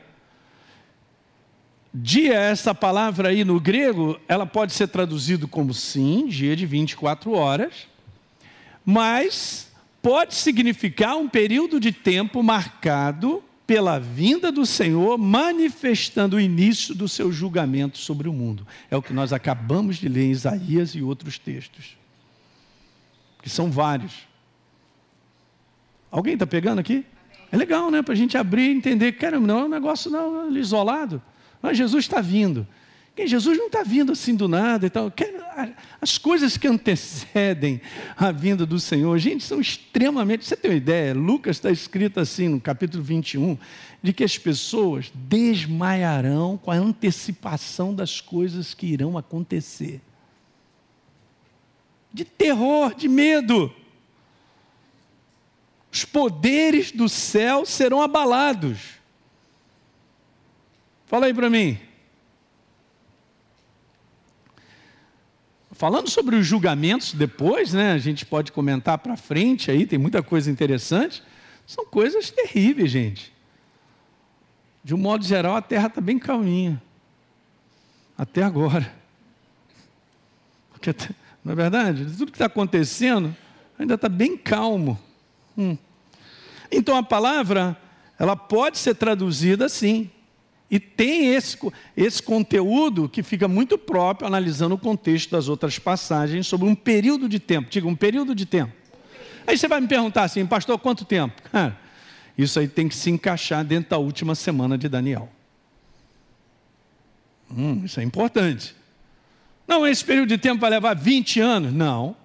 [1.93, 7.31] dia, essa palavra aí no grego, ela pode ser traduzido como sim, dia de 24
[7.33, 7.87] horas,
[8.85, 16.93] mas pode significar um período de tempo marcado pela vinda do Senhor, manifestando o início
[16.93, 18.67] do seu julgamento sobre o mundo.
[18.91, 21.97] É o que nós acabamos de ler em Isaías e outros textos
[23.43, 24.25] que são vários.
[26.09, 27.05] Alguém está pegando aqui?
[27.51, 28.01] É legal, né?
[28.01, 31.21] Para a gente abrir e entender que, não é um negócio não, isolado.
[31.63, 32.67] Mas Jesus está vindo.
[33.25, 35.11] Jesus não está vindo assim do nada e tal.
[35.99, 37.81] As coisas que antecedem
[38.15, 40.45] a vinda do Senhor, gente, são extremamente.
[40.45, 41.15] Você tem uma ideia?
[41.15, 43.57] Lucas está escrito assim no capítulo 21,
[44.01, 50.01] de que as pessoas desmaiarão com a antecipação das coisas que irão acontecer
[52.13, 53.73] de terror, de medo.
[55.91, 59.01] Os poderes do céu serão abalados.
[61.13, 61.77] Fala aí para mim.
[65.73, 67.91] Falando sobre os julgamentos depois, né?
[67.91, 71.21] A gente pode comentar para frente aí, tem muita coisa interessante.
[71.67, 73.31] São coisas terríveis, gente.
[74.83, 76.81] De um modo geral, a terra está bem calminha.
[78.17, 78.91] Até agora.
[80.71, 80.95] Porque
[81.45, 82.05] não é verdade?
[82.17, 83.37] Tudo que está acontecendo
[83.77, 84.99] ainda está bem calmo.
[85.55, 85.77] Hum.
[86.71, 87.79] Então a palavra,
[88.17, 90.09] ela pode ser traduzida assim.
[90.73, 91.55] E tem esse,
[91.95, 97.29] esse conteúdo que fica muito próprio, analisando o contexto das outras passagens, sobre um período
[97.29, 97.69] de tempo.
[97.69, 98.73] Diga, um período de tempo.
[99.45, 101.39] Aí você vai me perguntar assim, pastor, quanto tempo?
[101.51, 101.79] Cara,
[102.35, 105.29] isso aí tem que se encaixar dentro da última semana de Daniel.
[107.55, 108.75] Hum, isso é importante.
[109.67, 111.71] Não, esse período de tempo vai levar 20 anos.
[111.71, 112.15] Não.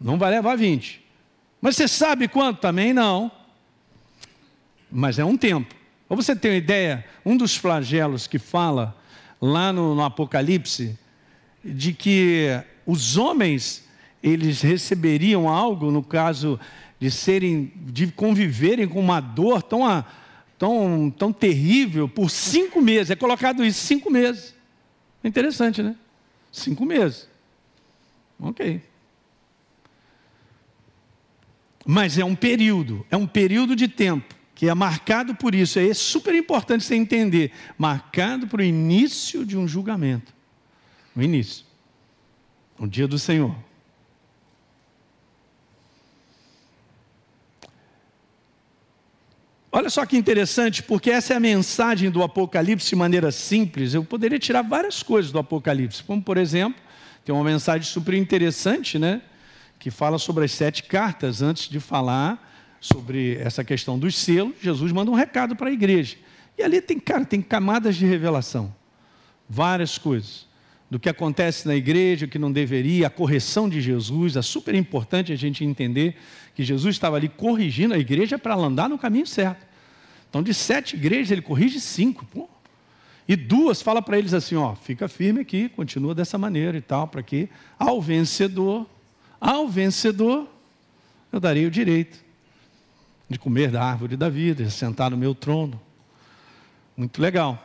[0.00, 1.00] Não vai levar 20.
[1.60, 2.58] Mas você sabe quanto?
[2.58, 3.30] Também não.
[4.90, 5.75] Mas é um tempo.
[6.08, 8.96] Ou você tem uma ideia, um dos flagelos que fala
[9.40, 10.98] lá no, no Apocalipse,
[11.64, 12.48] de que
[12.86, 13.84] os homens
[14.22, 16.58] eles receberiam algo, no caso
[16.98, 20.04] de serem, de conviverem com uma dor tão,
[20.58, 23.10] tão, tão terrível por cinco meses.
[23.10, 24.54] É colocado isso cinco meses.
[25.22, 25.94] Interessante, né?
[26.52, 27.28] Cinco meses.
[28.40, 28.80] Ok.
[31.84, 35.78] Mas é um período, é um período de tempo que é marcado por isso.
[35.78, 37.52] É super importante você entender.
[37.76, 40.32] Marcado para o início de um julgamento.
[41.14, 41.64] O início.
[42.78, 43.54] O dia do Senhor.
[49.70, 53.92] Olha só que interessante, porque essa é a mensagem do Apocalipse de maneira simples.
[53.92, 56.80] Eu poderia tirar várias coisas do Apocalipse, como por exemplo,
[57.26, 59.20] tem uma mensagem super interessante, né?
[59.78, 62.42] Que fala sobre as sete cartas, antes de falar
[62.80, 66.16] sobre essa questão dos selos, Jesus manda um recado para a igreja.
[66.58, 68.74] E ali tem, cara, tem camadas de revelação.
[69.48, 70.46] Várias coisas.
[70.88, 74.36] Do que acontece na igreja, o que não deveria, a correção de Jesus.
[74.36, 76.16] É super importante a gente entender
[76.54, 79.66] que Jesus estava ali corrigindo a igreja para ela andar no caminho certo.
[80.30, 82.24] Então, de sete igrejas, ele corrige cinco.
[82.26, 82.48] Pô.
[83.28, 87.08] E duas fala para eles assim: ó, fica firme aqui, continua dessa maneira e tal,
[87.08, 87.48] para que
[87.78, 88.86] ao vencedor,
[89.40, 90.48] ao vencedor,
[91.32, 92.25] eu darei o direito
[93.28, 95.80] de comer da árvore da vida, de sentar no meu trono.
[96.96, 97.62] Muito legal.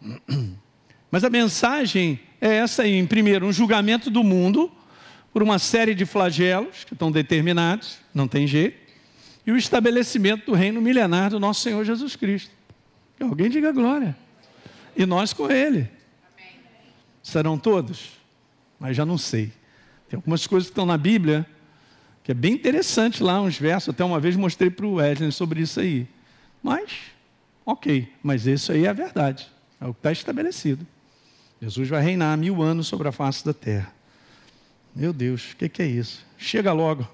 [1.10, 4.70] Mas a mensagem é essa aí: em primeiro, um julgamento do mundo
[5.32, 8.78] por uma série de flagelos que estão determinados, não tem jeito,
[9.46, 12.50] e o estabelecimento do reino milenar do nosso Senhor Jesus Cristo.
[13.16, 14.16] Que alguém diga glória.
[14.96, 15.90] E nós com ele.
[17.22, 18.12] Serão todos?
[18.78, 19.52] Mas já não sei.
[20.08, 21.46] Tem algumas coisas que estão na Bíblia
[22.24, 23.90] que é bem interessante lá, uns versos.
[23.90, 26.08] Até uma vez mostrei para o Wesley sobre isso aí.
[26.62, 26.90] Mas,
[27.66, 29.46] ok, mas isso aí é a verdade.
[29.78, 30.86] É o que está estabelecido.
[31.60, 33.92] Jesus vai reinar mil anos sobre a face da terra.
[34.96, 36.24] Meu Deus, o que, que é isso?
[36.38, 37.06] Chega logo.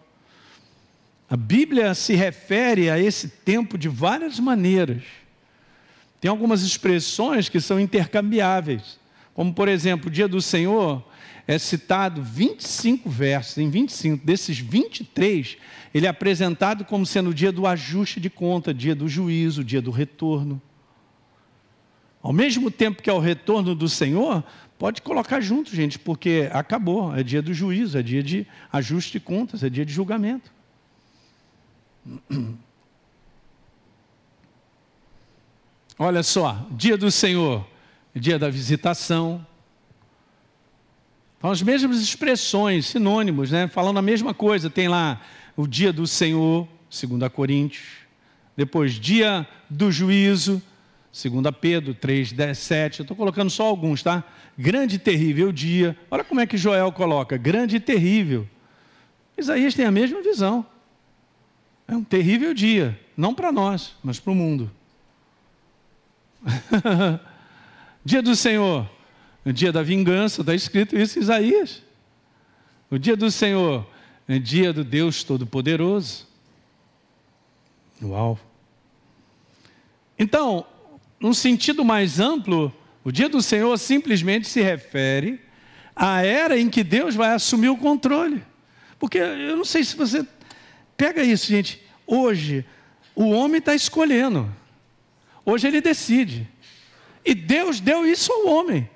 [1.29, 5.03] A Bíblia se refere a esse tempo de várias maneiras.
[6.21, 8.99] Tem algumas expressões que são intercambiáveis,
[9.35, 11.03] como por exemplo, o dia do Senhor
[11.47, 15.57] é citado 25 versos, em 25 desses 23,
[15.93, 19.83] ele é apresentado como sendo o dia do ajuste de conta, dia do juízo, dia
[19.83, 20.61] do retorno.
[22.23, 24.45] Ao mesmo tempo que é o retorno do Senhor,
[24.79, 29.21] pode colocar junto, gente, porque acabou, é dia do juízo, é dia de ajuste de
[29.21, 30.53] contas, é dia de julgamento.
[35.99, 37.67] Olha só, dia do Senhor,
[38.15, 39.47] dia da visitação.
[41.41, 43.67] São as mesmas expressões, sinônimos, né?
[43.67, 44.69] falando a mesma coisa.
[44.69, 45.23] Tem lá
[45.57, 47.87] o dia do Senhor, 2 Coríntios.
[48.55, 50.63] Depois, dia do juízo,
[51.11, 53.01] 2 Pedro 3, 10, 7.
[53.01, 54.23] Eu estou colocando só alguns, tá?
[54.59, 55.97] Grande e terrível dia.
[56.11, 58.47] Olha como é que Joel coloca: grande e terrível.
[59.39, 60.67] Isaías tem a mesma visão.
[61.89, 64.71] É um terrível dia, não para nós, mas para o mundo.
[68.05, 68.89] dia do Senhor,
[69.45, 71.83] o dia da vingança, está escrito isso em Isaías.
[72.91, 73.87] O dia do Senhor,
[74.29, 76.27] é dia do Deus Todo-Poderoso.
[78.03, 78.39] Uau!
[80.19, 80.67] Então,
[81.19, 82.73] num sentido mais amplo,
[83.03, 85.41] o dia do Senhor simplesmente se refere
[85.97, 88.43] à era em que Deus vai assumir o controle.
[88.99, 90.27] Porque eu não sei se você
[90.97, 91.83] pega isso, gente.
[92.07, 92.65] Hoje,
[93.15, 94.51] o homem está escolhendo.
[95.45, 96.47] Hoje ele decide.
[97.25, 98.89] E Deus deu isso ao homem.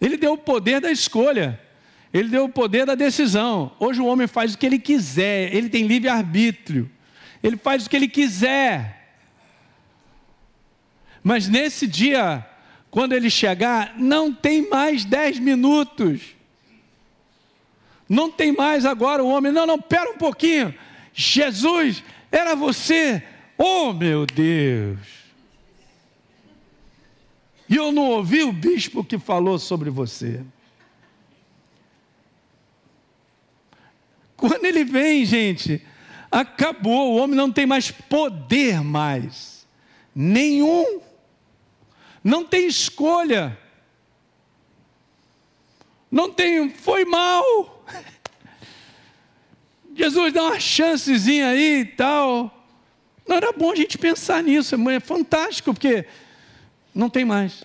[0.00, 1.60] Ele deu o poder da escolha.
[2.12, 3.74] Ele deu o poder da decisão.
[3.78, 5.54] Hoje o homem faz o que ele quiser.
[5.54, 6.90] Ele tem livre arbítrio.
[7.42, 8.96] Ele faz o que ele quiser.
[11.22, 12.46] Mas nesse dia,
[12.90, 16.20] quando ele chegar, não tem mais dez minutos.
[18.08, 19.50] Não tem mais agora o homem.
[19.50, 20.74] Não, não, pera um pouquinho.
[21.12, 23.22] Jesus, era você.
[23.58, 25.25] Oh, meu Deus.
[27.68, 30.44] E eu não ouvi o bispo que falou sobre você.
[34.36, 35.84] Quando ele vem, gente,
[36.30, 39.66] acabou, o homem não tem mais poder mais.
[40.14, 41.00] Nenhum.
[42.22, 43.58] Não tem escolha.
[46.10, 47.84] Não tem, foi mal.
[49.94, 52.52] Jesus dá uma chancezinha aí e tal.
[53.26, 56.06] Não era bom a gente pensar nisso, é fantástico, porque
[56.96, 57.62] não tem mais.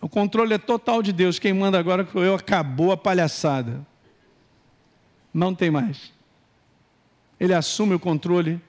[0.00, 1.38] O controle é total de Deus.
[1.38, 3.86] Quem manda agora que eu acabou a palhaçada.
[5.32, 6.12] Não tem mais.
[7.38, 8.60] Ele assume o controle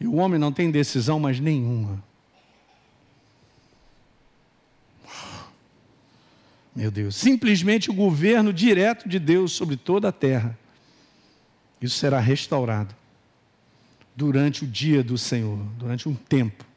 [0.00, 2.02] e o homem não tem decisão mais nenhuma.
[6.74, 10.58] Meu Deus, simplesmente o governo direto de Deus sobre toda a terra.
[11.82, 12.94] Isso será restaurado
[14.16, 16.71] durante o dia do Senhor, durante um tempo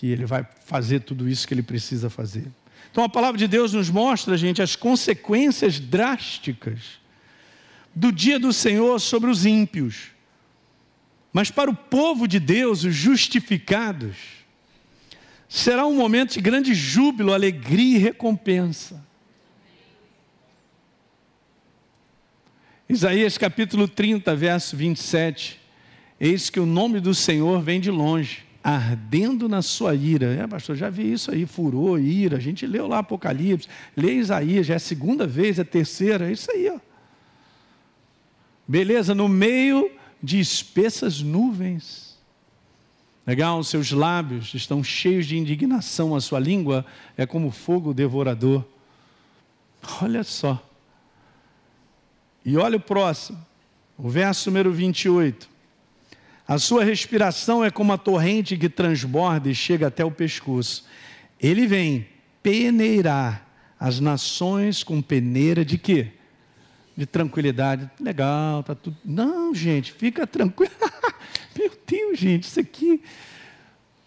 [0.00, 2.46] que ele vai fazer tudo isso que ele precisa fazer.
[2.90, 6.98] Então a palavra de Deus nos mostra, gente, as consequências drásticas
[7.94, 10.06] do dia do Senhor sobre os ímpios.
[11.30, 14.16] Mas para o povo de Deus, os justificados,
[15.46, 19.04] será um momento de grande júbilo, alegria e recompensa.
[22.88, 25.60] Isaías capítulo 30, verso 27.
[26.18, 30.26] Eis que o nome do Senhor vem de longe, ardendo na sua ira.
[30.34, 32.36] É, pastor, já vi isso aí, furor, ira.
[32.36, 36.28] A gente leu lá Apocalipse, lê Isaías, já é a segunda vez, é a terceira,
[36.28, 36.78] é isso aí, ó.
[38.66, 39.90] Beleza, no meio
[40.22, 42.18] de espessas nuvens.
[43.26, 46.84] Legal, seus lábios estão cheios de indignação, a sua língua
[47.16, 48.64] é como fogo devorador.
[50.02, 50.62] Olha só.
[52.44, 53.38] E olha o próximo,
[53.96, 55.48] o verso número 28.
[56.50, 60.84] A sua respiração é como a torrente que transborda e chega até o pescoço.
[61.40, 62.08] Ele vem
[62.42, 63.46] peneirar
[63.78, 66.08] as nações com peneira de quê?
[66.96, 67.88] De tranquilidade.
[68.00, 68.96] Legal, tá tudo.
[69.04, 70.72] Não, gente, fica tranquilo.
[71.56, 73.00] Meu Deus, gente, isso aqui.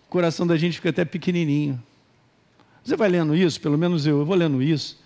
[0.06, 1.82] O coração da gente fica até pequenininho.
[2.84, 5.02] Você vai lendo isso, pelo menos eu, eu vou lendo isso.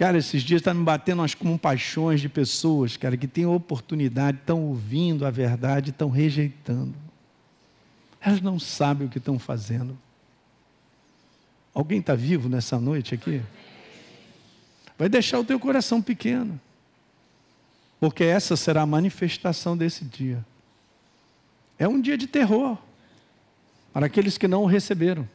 [0.00, 4.64] Cara, esses dias está me batendo umas compaixões de pessoas, cara, que têm oportunidade, estão
[4.64, 6.94] ouvindo a verdade, estão rejeitando.
[8.18, 9.98] Elas não sabem o que estão fazendo.
[11.74, 13.42] Alguém está vivo nessa noite aqui?
[14.96, 16.58] Vai deixar o teu coração pequeno.
[18.00, 20.42] Porque essa será a manifestação desse dia.
[21.78, 22.78] É um dia de terror
[23.92, 25.28] para aqueles que não o receberam.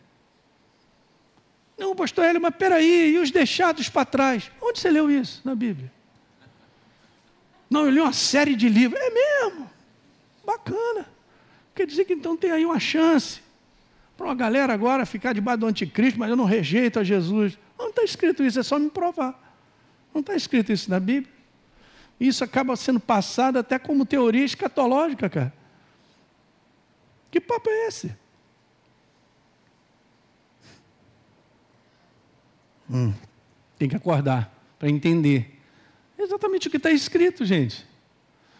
[1.77, 4.51] Não, pastor Hélio, mas peraí, e os deixados para trás?
[4.61, 5.91] Onde você leu isso na Bíblia?
[7.69, 8.99] Não, eu li uma série de livros.
[8.99, 9.69] É mesmo?
[10.45, 11.05] Bacana.
[11.73, 13.41] Quer dizer que então tem aí uma chance
[14.15, 17.57] para uma galera agora ficar debaixo do anticristo, mas eu não rejeito a Jesus.
[17.77, 19.37] Não está escrito isso, é só me provar.
[20.13, 21.33] Não está escrito isso na Bíblia.
[22.17, 25.53] Isso acaba sendo passado até como teoria escatológica, cara.
[27.29, 28.15] Que papo é esse?
[32.89, 33.13] Hum,
[33.77, 35.59] tem que acordar para entender.
[36.17, 37.85] É exatamente o que está escrito, gente.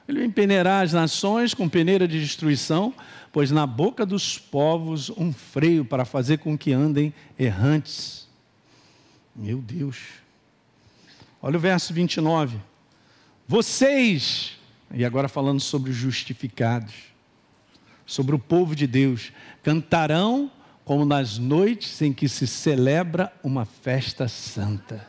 [0.08, 2.94] Ele vem peneirar as nações com peneira de destruição,
[3.32, 8.28] pois na boca dos povos um freio para fazer com que andem errantes.
[9.36, 9.98] Meu Deus.
[11.42, 12.58] Olha o verso 29.
[13.48, 14.58] Vocês,
[14.94, 16.94] e agora falando sobre os justificados,
[18.06, 19.32] sobre o povo de Deus,
[19.64, 20.52] cantarão
[20.86, 25.06] como nas noites em que se celebra uma festa santa.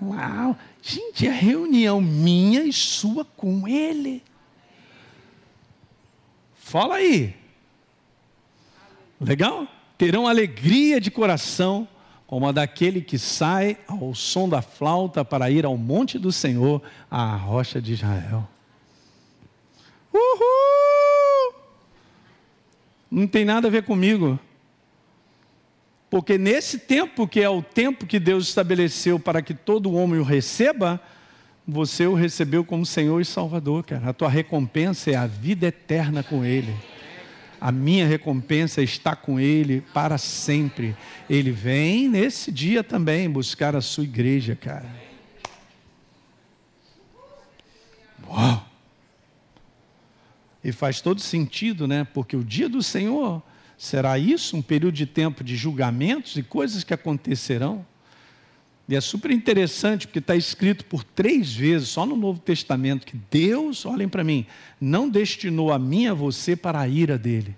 [0.00, 0.56] Uau!
[0.80, 4.24] Gente, é reunião minha e sua com Ele.
[6.56, 7.36] Fala aí.
[9.20, 9.68] Legal?
[9.98, 11.86] Terão alegria de coração,
[12.26, 16.82] como a daquele que sai ao som da flauta para ir ao monte do Senhor,
[17.10, 18.48] à rocha de Israel.
[20.12, 21.01] Uhul!
[23.12, 24.40] Não tem nada a ver comigo.
[26.08, 30.24] Porque nesse tempo, que é o tempo que Deus estabeleceu para que todo homem o
[30.24, 30.98] receba,
[31.68, 34.08] você o recebeu como Senhor e Salvador, cara.
[34.08, 36.74] A tua recompensa é a vida eterna com Ele.
[37.60, 40.96] A minha recompensa está com Ele para sempre.
[41.28, 44.88] Ele vem nesse dia também buscar a sua igreja, cara.
[48.26, 48.71] Uau!
[50.64, 52.06] E faz todo sentido, né?
[52.12, 53.42] Porque o dia do Senhor
[53.76, 57.84] será isso, um período de tempo de julgamentos e coisas que acontecerão.
[58.88, 63.16] E é super interessante porque está escrito por três vezes, só no Novo Testamento, que
[63.30, 64.46] Deus, olhem para mim,
[64.80, 67.56] não destinou a mim a você para a ira dele.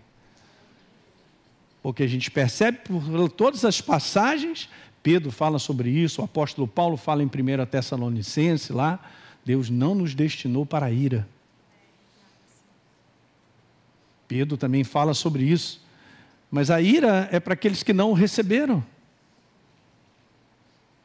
[1.83, 4.69] Porque a gente percebe por todas as passagens,
[5.03, 8.99] Pedro fala sobre isso, o apóstolo Paulo fala em 1 Tessalonicense lá,
[9.45, 11.29] Deus não nos destinou para a ira.
[14.27, 15.83] Pedro também fala sobre isso.
[16.51, 18.85] Mas a ira é para aqueles que não o receberam.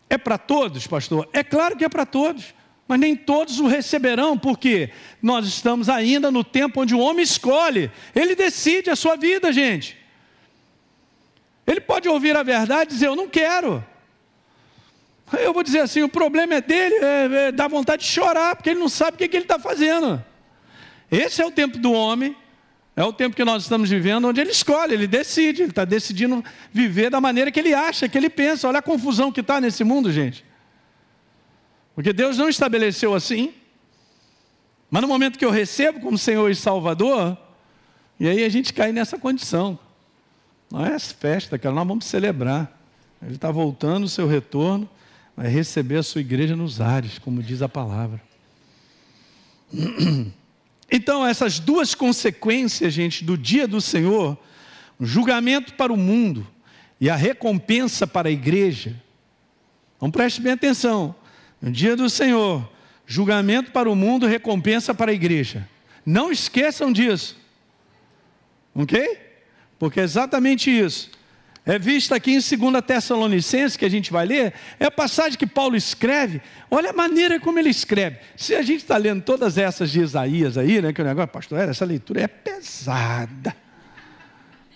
[0.09, 1.29] É para todos, pastor?
[1.33, 2.53] É claro que é para todos.
[2.87, 4.89] Mas nem todos o receberão, porque
[5.21, 9.95] nós estamos ainda no tempo onde o homem escolhe, ele decide a sua vida, gente.
[11.67, 13.85] Ele pode ouvir a verdade e dizer: Eu não quero.
[15.37, 18.71] Eu vou dizer assim: o problema é dele, é, é, dá vontade de chorar, porque
[18.71, 20.23] ele não sabe o que, que ele está fazendo.
[21.11, 22.35] Esse é o tempo do homem
[22.99, 26.43] é o tempo que nós estamos vivendo, onde ele escolhe, ele decide, ele está decidindo
[26.69, 28.67] viver da maneira que ele acha, que ele pensa.
[28.67, 30.43] Olha a confusão que está nesse mundo, gente.
[31.95, 33.53] Porque Deus não estabeleceu assim.
[34.91, 37.37] Mas no momento que eu recebo como Senhor e Salvador,
[38.19, 39.79] e aí a gente cai nessa condição.
[40.69, 42.69] Não é festa, que nós vamos celebrar.
[43.21, 44.89] Ele está voltando o seu retorno,
[45.37, 48.21] vai receber a sua igreja nos ares, como diz a palavra.
[50.91, 54.37] Então, essas duas consequências, gente, do dia do Senhor,
[54.99, 56.45] o julgamento para o mundo
[56.99, 58.95] e a recompensa para a igreja.
[59.95, 61.15] Então preste bem atenção.
[61.61, 62.69] No dia do Senhor,
[63.05, 65.67] julgamento para o mundo, recompensa para a igreja.
[66.05, 67.37] Não esqueçam disso.
[68.73, 69.19] Ok?
[69.77, 71.11] Porque é exatamente isso.
[71.65, 75.45] É vista aqui em 2 Tessalonicenses, que a gente vai ler, é a passagem que
[75.45, 76.41] Paulo escreve.
[76.71, 78.17] Olha a maneira como ele escreve.
[78.35, 81.59] Se a gente está lendo todas essas de Isaías aí, né, que o negócio, pastor,
[81.59, 83.55] essa leitura é pesada.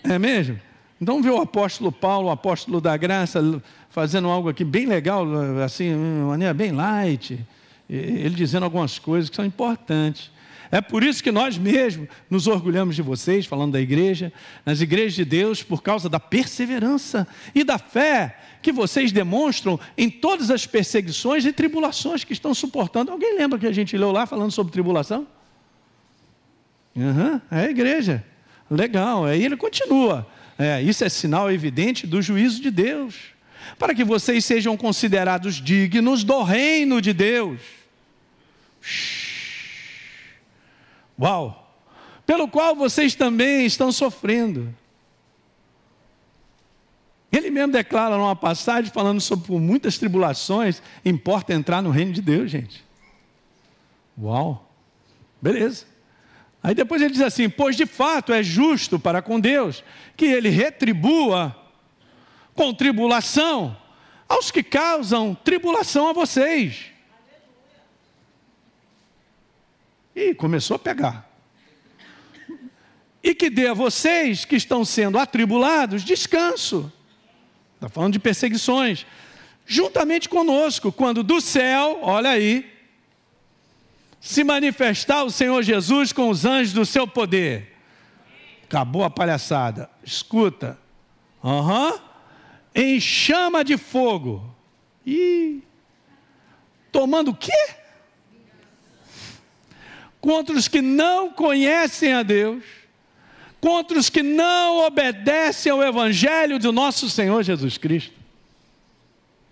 [0.02, 0.60] É mesmo?
[1.00, 3.40] Então vê o apóstolo Paulo, o apóstolo da graça,
[3.90, 5.26] fazendo algo aqui bem legal,
[5.64, 7.44] assim, de maneira bem light.
[7.88, 10.30] Ele dizendo algumas coisas que são importantes.
[10.74, 14.32] É por isso que nós mesmos nos orgulhamos de vocês, falando da igreja,
[14.66, 20.10] nas igrejas de Deus, por causa da perseverança e da fé que vocês demonstram em
[20.10, 23.12] todas as perseguições e tribulações que estão suportando.
[23.12, 25.28] Alguém lembra que a gente leu lá falando sobre tribulação?
[26.96, 28.24] Uhum, é a igreja.
[28.68, 29.26] Legal.
[29.26, 30.26] Aí ele continua.
[30.58, 33.14] É, isso é sinal evidente do juízo de Deus.
[33.78, 37.60] Para que vocês sejam considerados dignos do reino de Deus.
[38.82, 39.23] Shhh.
[41.20, 41.60] Uau!
[42.26, 44.74] Pelo qual vocês também estão sofrendo.
[47.30, 52.50] Ele mesmo declara numa passagem falando sobre muitas tribulações, importa entrar no reino de Deus,
[52.50, 52.84] gente.
[54.18, 54.70] Uau!
[55.42, 55.84] Beleza.
[56.62, 59.84] Aí depois ele diz assim: Pois de fato é justo para com Deus
[60.16, 61.54] que ele retribua
[62.54, 63.76] com tribulação
[64.28, 66.93] aos que causam tribulação a vocês
[70.14, 71.30] E começou a pegar.
[73.22, 76.92] E que dê a vocês que estão sendo atribulados descanso.
[77.74, 79.06] Está falando de perseguições.
[79.66, 82.70] Juntamente conosco, quando do céu, olha aí,
[84.20, 87.74] se manifestar o Senhor Jesus com os anjos do seu poder.
[88.64, 89.90] Acabou a palhaçada.
[90.02, 90.78] Escuta.
[91.42, 91.92] Aham.
[91.92, 91.98] Uhum.
[92.74, 94.54] Em chama de fogo.
[95.06, 95.62] E
[96.90, 97.52] tomando o quê?
[100.24, 102.64] Contra os que não conhecem a Deus,
[103.60, 108.14] contra os que não obedecem ao Evangelho do nosso Senhor Jesus Cristo.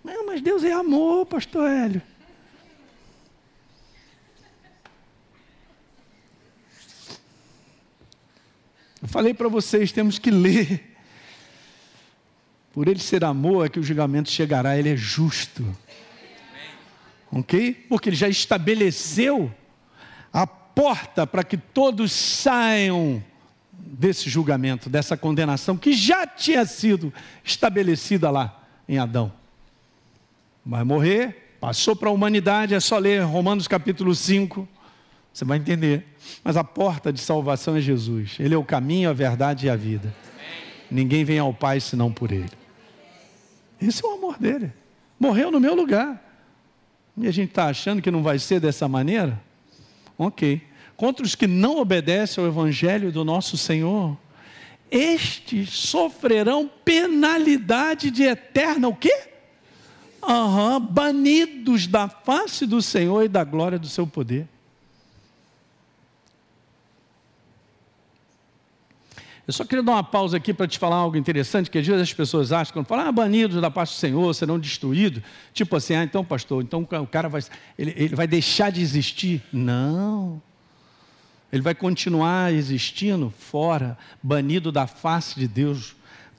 [0.03, 2.01] Não, mas Deus é amor, pastor Hélio.
[8.99, 10.97] Eu falei para vocês, temos que ler.
[12.73, 15.63] Por ele ser amor é que o julgamento chegará, ele é justo.
[17.31, 17.85] Ok?
[17.87, 19.53] Porque ele já estabeleceu
[20.33, 23.23] a porta para que todos saiam
[23.71, 27.13] desse julgamento, dessa condenação que já tinha sido
[27.43, 29.31] estabelecida lá em Adão.
[30.65, 34.67] Vai morrer, passou para a humanidade, é só ler Romanos capítulo 5,
[35.33, 36.05] você vai entender.
[36.43, 39.75] Mas a porta de salvação é Jesus, Ele é o caminho, a verdade e a
[39.75, 40.13] vida.
[40.89, 42.51] Ninguém vem ao Pai senão por Ele.
[43.81, 44.71] Esse é o amor dele.
[45.19, 46.21] Morreu no meu lugar.
[47.17, 49.39] E a gente está achando que não vai ser dessa maneira?
[50.17, 50.61] Ok.
[50.95, 54.17] Contra os que não obedecem ao Evangelho do nosso Senhor,
[54.89, 59.27] estes sofrerão penalidade de eterna o quê?
[60.21, 64.47] Uhum, banidos da face do Senhor e da glória do seu poder.
[69.45, 72.01] Eu só queria dar uma pausa aqui para te falar algo interessante, que às vezes
[72.01, 75.21] as pessoas acham, quando falam, ah, banidos da parte do Senhor, serão destruídos.
[75.53, 77.41] Tipo assim, ah, então, pastor, então o cara vai,
[77.77, 79.43] ele, ele vai deixar de existir.
[79.51, 80.41] Não.
[81.51, 85.93] Ele vai continuar existindo fora, banido da face de Deus,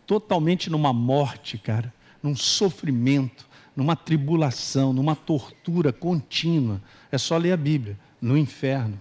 [0.06, 1.92] totalmente numa morte, cara,
[2.22, 3.46] num sofrimento,
[3.76, 6.80] numa tribulação, numa tortura contínua.
[7.12, 8.98] É só ler a Bíblia, no inferno.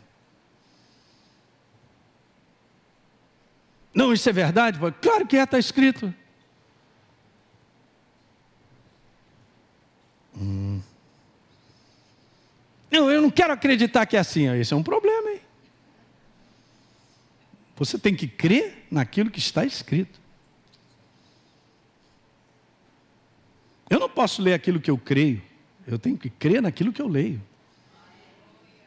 [3.93, 4.79] Não, isso é verdade?
[5.01, 6.13] Claro que é, está escrito.
[10.35, 10.81] Hum.
[12.89, 14.49] Não, eu não quero acreditar que é assim.
[14.59, 15.41] Esse é um problema, hein?
[17.75, 20.21] Você tem que crer naquilo que está escrito.
[23.89, 25.41] Eu não posso ler aquilo que eu creio.
[25.85, 27.41] Eu tenho que crer naquilo que eu leio.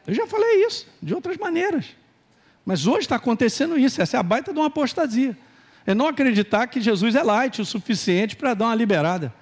[0.05, 1.95] Eu já falei isso de outras maneiras.
[2.67, 5.37] Mas hoje está acontecendo isso, essa é a baita de uma apostasia.
[5.85, 9.33] É não acreditar que Jesus é light o suficiente para dar uma liberada.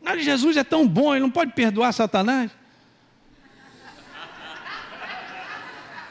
[0.00, 2.52] Mas Jesus é tão bom, ele não pode perdoar Satanás.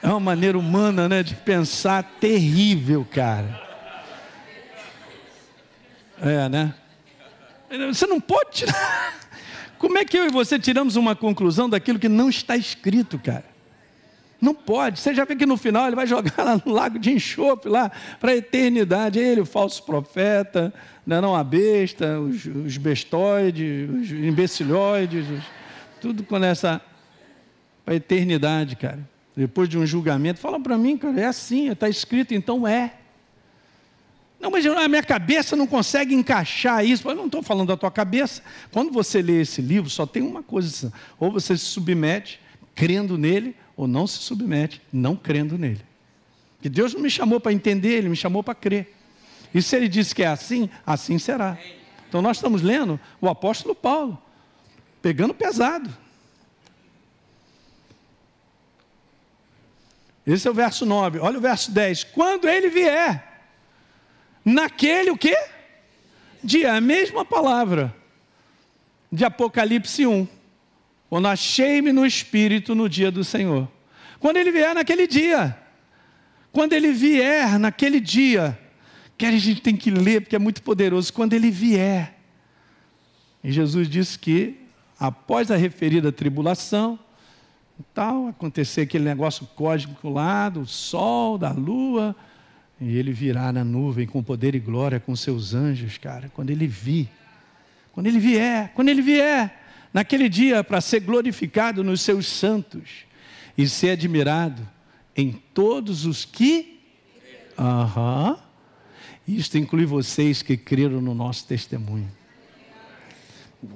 [0.02, 3.62] É uma maneira humana né, de pensar terrível, cara.
[6.22, 6.76] É, né?
[7.88, 9.22] Você não pode tirar.
[9.80, 13.53] Como é que eu e você tiramos uma conclusão daquilo que não está escrito, cara?
[14.44, 15.00] Não pode.
[15.00, 17.90] Você já vê que no final ele vai jogar lá no lago de enxofre, lá
[18.20, 19.18] para a eternidade.
[19.18, 20.74] Ele, o falso profeta,
[21.08, 25.44] não, é não a besta, os, os bestoides, os imbecilhoides, os,
[26.02, 26.82] tudo com essa.
[27.86, 29.00] para a eternidade, cara.
[29.34, 32.96] Depois de um julgamento, fala para mim, cara, é assim, está escrito, então é.
[34.42, 37.10] Não, mas a minha cabeça não consegue encaixar isso.
[37.10, 38.42] Eu não estou falando da tua cabeça.
[38.74, 42.42] Quando você lê esse livro, só tem uma coisa: ou você se submete
[42.76, 45.82] crendo nele, ou não se submete não crendo nele.
[46.62, 48.96] Que Deus não me chamou para entender, Ele me chamou para crer.
[49.54, 51.58] E se Ele disse que é assim, assim será.
[52.08, 54.22] Então nós estamos lendo o apóstolo Paulo,
[55.02, 55.90] pegando pesado.
[60.26, 61.20] Esse é o verso 9.
[61.20, 62.06] Olha o verso 10.
[62.06, 63.44] Quando ele vier,
[64.44, 65.36] naquele o quê?
[66.42, 67.94] Dia, a mesma palavra
[69.12, 70.28] de Apocalipse 1.
[71.14, 73.70] Quando achei-me no Espírito no dia do Senhor.
[74.20, 75.56] Quando ele vier naquele dia.
[76.52, 78.60] Quando ele vier naquele dia.
[79.16, 81.14] Que a gente tem que ler, porque é muito poderoso.
[81.14, 82.18] Quando ele vier.
[83.44, 84.60] E Jesus disse que,
[85.00, 86.98] após a referida tribulação,
[87.94, 92.16] tal, acontecer aquele negócio cósmico lá, do sol, da lua,
[92.82, 96.66] e ele virá na nuvem com poder e glória com seus anjos, cara, quando ele
[96.66, 97.08] vir.
[97.92, 99.63] Quando ele vier, quando ele vier,
[99.94, 103.06] naquele dia para ser glorificado nos seus santos
[103.58, 104.68] e ser admirado
[105.16, 106.82] em todos os que.
[107.58, 108.38] Aham.
[109.28, 112.12] Isto inclui vocês que creram no nosso testemunho.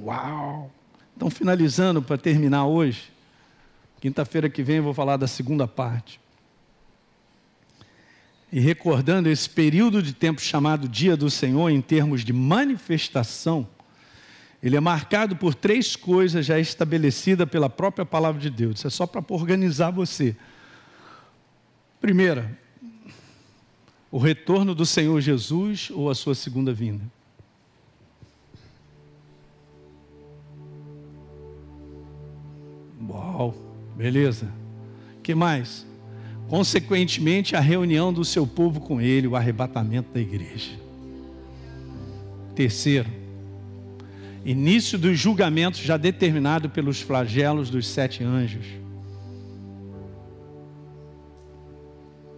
[0.01, 0.69] Uau!
[1.15, 3.09] Então, finalizando para terminar hoje,
[4.01, 6.19] quinta-feira que vem eu vou falar da segunda parte.
[8.51, 13.67] E recordando esse período de tempo chamado Dia do Senhor, em termos de manifestação,
[14.67, 18.79] ele é marcado por três coisas já estabelecidas pela própria palavra de Deus.
[18.79, 20.35] Isso é só para organizar você.
[22.01, 22.59] Primeira,
[24.11, 27.05] o retorno do Senhor Jesus ou a sua segunda vinda.
[33.09, 33.55] Uau,
[33.95, 34.51] beleza.
[35.23, 35.87] que mais?
[36.49, 40.71] consequentemente, a reunião do seu povo com ele, o arrebatamento da igreja.
[42.53, 43.09] Terceiro,
[44.45, 48.65] início dos julgamentos já determinado pelos flagelos dos sete anjos.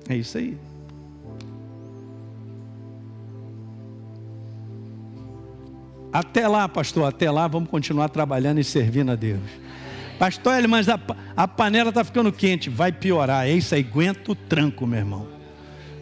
[0.08, 0.58] É isso aí.
[6.12, 9.42] Até lá, pastor, até lá vamos continuar trabalhando e servindo a Deus.
[10.18, 11.00] Pastor, mas a,
[11.38, 12.70] a panela está ficando quente.
[12.70, 13.48] Vai piorar.
[13.48, 15.28] É isso aí, aguenta o tranco, meu irmão.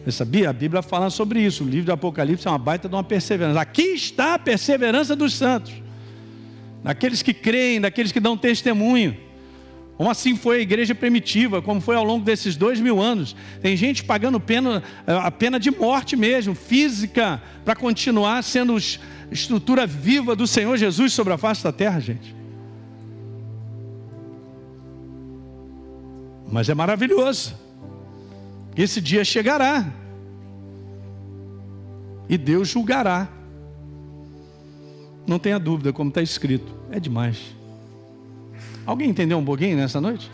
[0.02, 0.48] Você sabia?
[0.48, 1.62] A Bíblia fala sobre isso.
[1.62, 3.60] O livro do Apocalipse é uma baita de uma perseverança.
[3.60, 5.74] Aqui está a perseverança dos santos.
[6.82, 9.16] Daqueles que creem, daqueles que dão testemunho.
[9.96, 13.34] Como assim foi a igreja primitiva, como foi ao longo desses dois mil anos.
[13.60, 18.76] Tem gente pagando pena, a pena de morte mesmo, física, para continuar sendo
[19.28, 22.32] estrutura viva do Senhor Jesus sobre a face da terra, gente.
[26.50, 27.56] Mas é maravilhoso.
[28.76, 29.84] Esse dia chegará.
[32.28, 33.28] E Deus julgará.
[35.28, 36.72] Não tenha dúvida, como está escrito.
[36.90, 37.36] É demais.
[38.86, 40.30] Alguém entendeu um pouquinho nessa noite?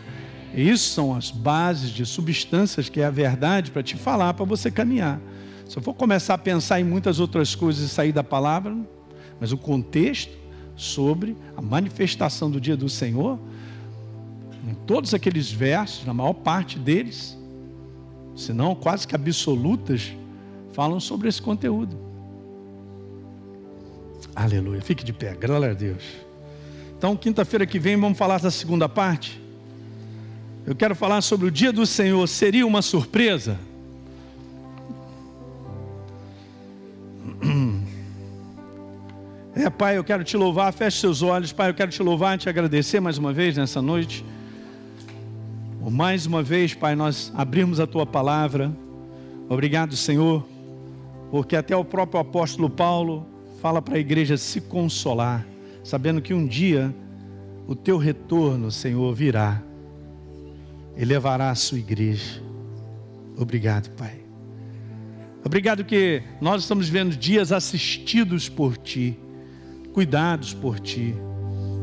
[0.55, 4.71] Isso são as bases de substâncias que é a verdade para te falar, para você
[4.71, 5.19] caminhar.
[5.67, 8.73] Se eu for começar a pensar em muitas outras coisas e sair da palavra,
[9.37, 10.31] mas o contexto
[10.77, 13.37] sobre a manifestação do dia do Senhor
[14.65, 17.37] em todos aqueles versos, na maior parte deles,
[18.33, 20.13] se não quase que absolutas,
[20.71, 22.04] falam sobre esse conteúdo.
[24.35, 24.81] Aleluia.
[24.81, 26.03] Fique de pé, glória a Deus.
[26.97, 29.41] Então, quinta-feira que vem, vamos falar da segunda parte.
[30.65, 32.27] Eu quero falar sobre o dia do Senhor.
[32.27, 33.57] Seria uma surpresa?
[39.55, 40.73] É, Pai, eu quero te louvar.
[40.73, 41.69] Feche seus olhos, Pai.
[41.69, 44.25] Eu quero te louvar e te agradecer mais uma vez nessa noite.
[45.79, 48.69] Por mais uma vez, Pai, nós abrimos a tua palavra.
[49.47, 50.45] Obrigado, Senhor,
[51.31, 53.25] porque até o próprio apóstolo Paulo
[53.65, 55.43] fala para a igreja se consolar,
[55.83, 56.93] sabendo que um dia
[57.67, 59.59] o teu retorno, Senhor, virá
[60.95, 62.43] e levará a sua igreja.
[63.35, 64.19] Obrigado, Pai.
[65.43, 69.17] Obrigado que nós estamos vendo dias assistidos por Ti,
[69.93, 71.15] cuidados por Ti.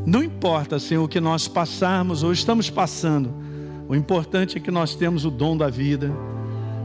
[0.05, 3.29] Não importa, Senhor, o que nós passarmos ou estamos passando,
[3.89, 6.09] o importante é que nós temos o dom da vida,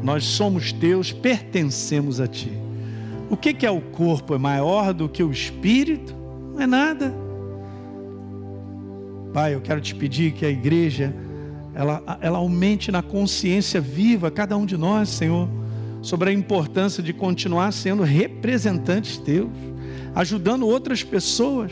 [0.02, 2.66] nós somos teus, pertencemos a ti.
[3.30, 4.34] O que, é o corpo?
[4.34, 6.14] É maior do que o espírito?
[6.54, 7.14] Não é nada.
[9.32, 11.14] Pai, eu quero te pedir que a igreja
[11.74, 15.48] ela, ela aumente na consciência viva, cada um de nós, Senhor,
[16.00, 19.50] sobre a importância de continuar sendo representantes teus,
[20.14, 21.70] ajudando outras pessoas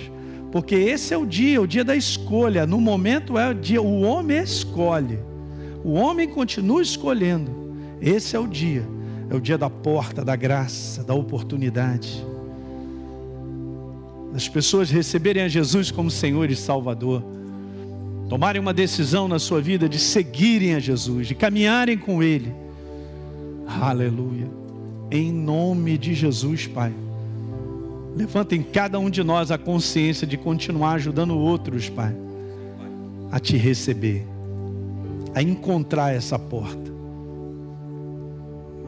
[0.57, 2.67] porque esse é o dia, o dia da escolha.
[2.67, 5.19] No momento é o dia, o homem escolhe.
[5.85, 7.75] O homem continua escolhendo.
[8.01, 8.83] Esse é o dia.
[9.31, 12.25] É o dia da porta, da graça, da oportunidade.
[14.33, 17.23] Das pessoas receberem a Jesus como Senhor e Salvador.
[18.29, 22.53] Tomarem uma decisão na sua vida de seguirem a Jesus, de caminharem com Ele.
[23.67, 24.49] Aleluia.
[25.11, 26.93] Em nome de Jesus, Pai.
[28.17, 32.15] Levanta em cada um de nós a consciência de continuar ajudando outros, Pai,
[33.31, 34.27] a te receber,
[35.35, 36.96] a encontrar essa porta.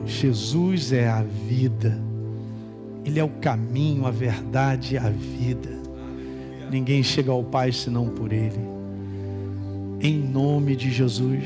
[0.09, 2.01] Jesus é a vida,
[3.05, 5.71] Ele é o caminho, a verdade e a vida.
[6.71, 8.59] Ninguém chega ao Pai senão por Ele.
[10.01, 11.45] Em nome de Jesus.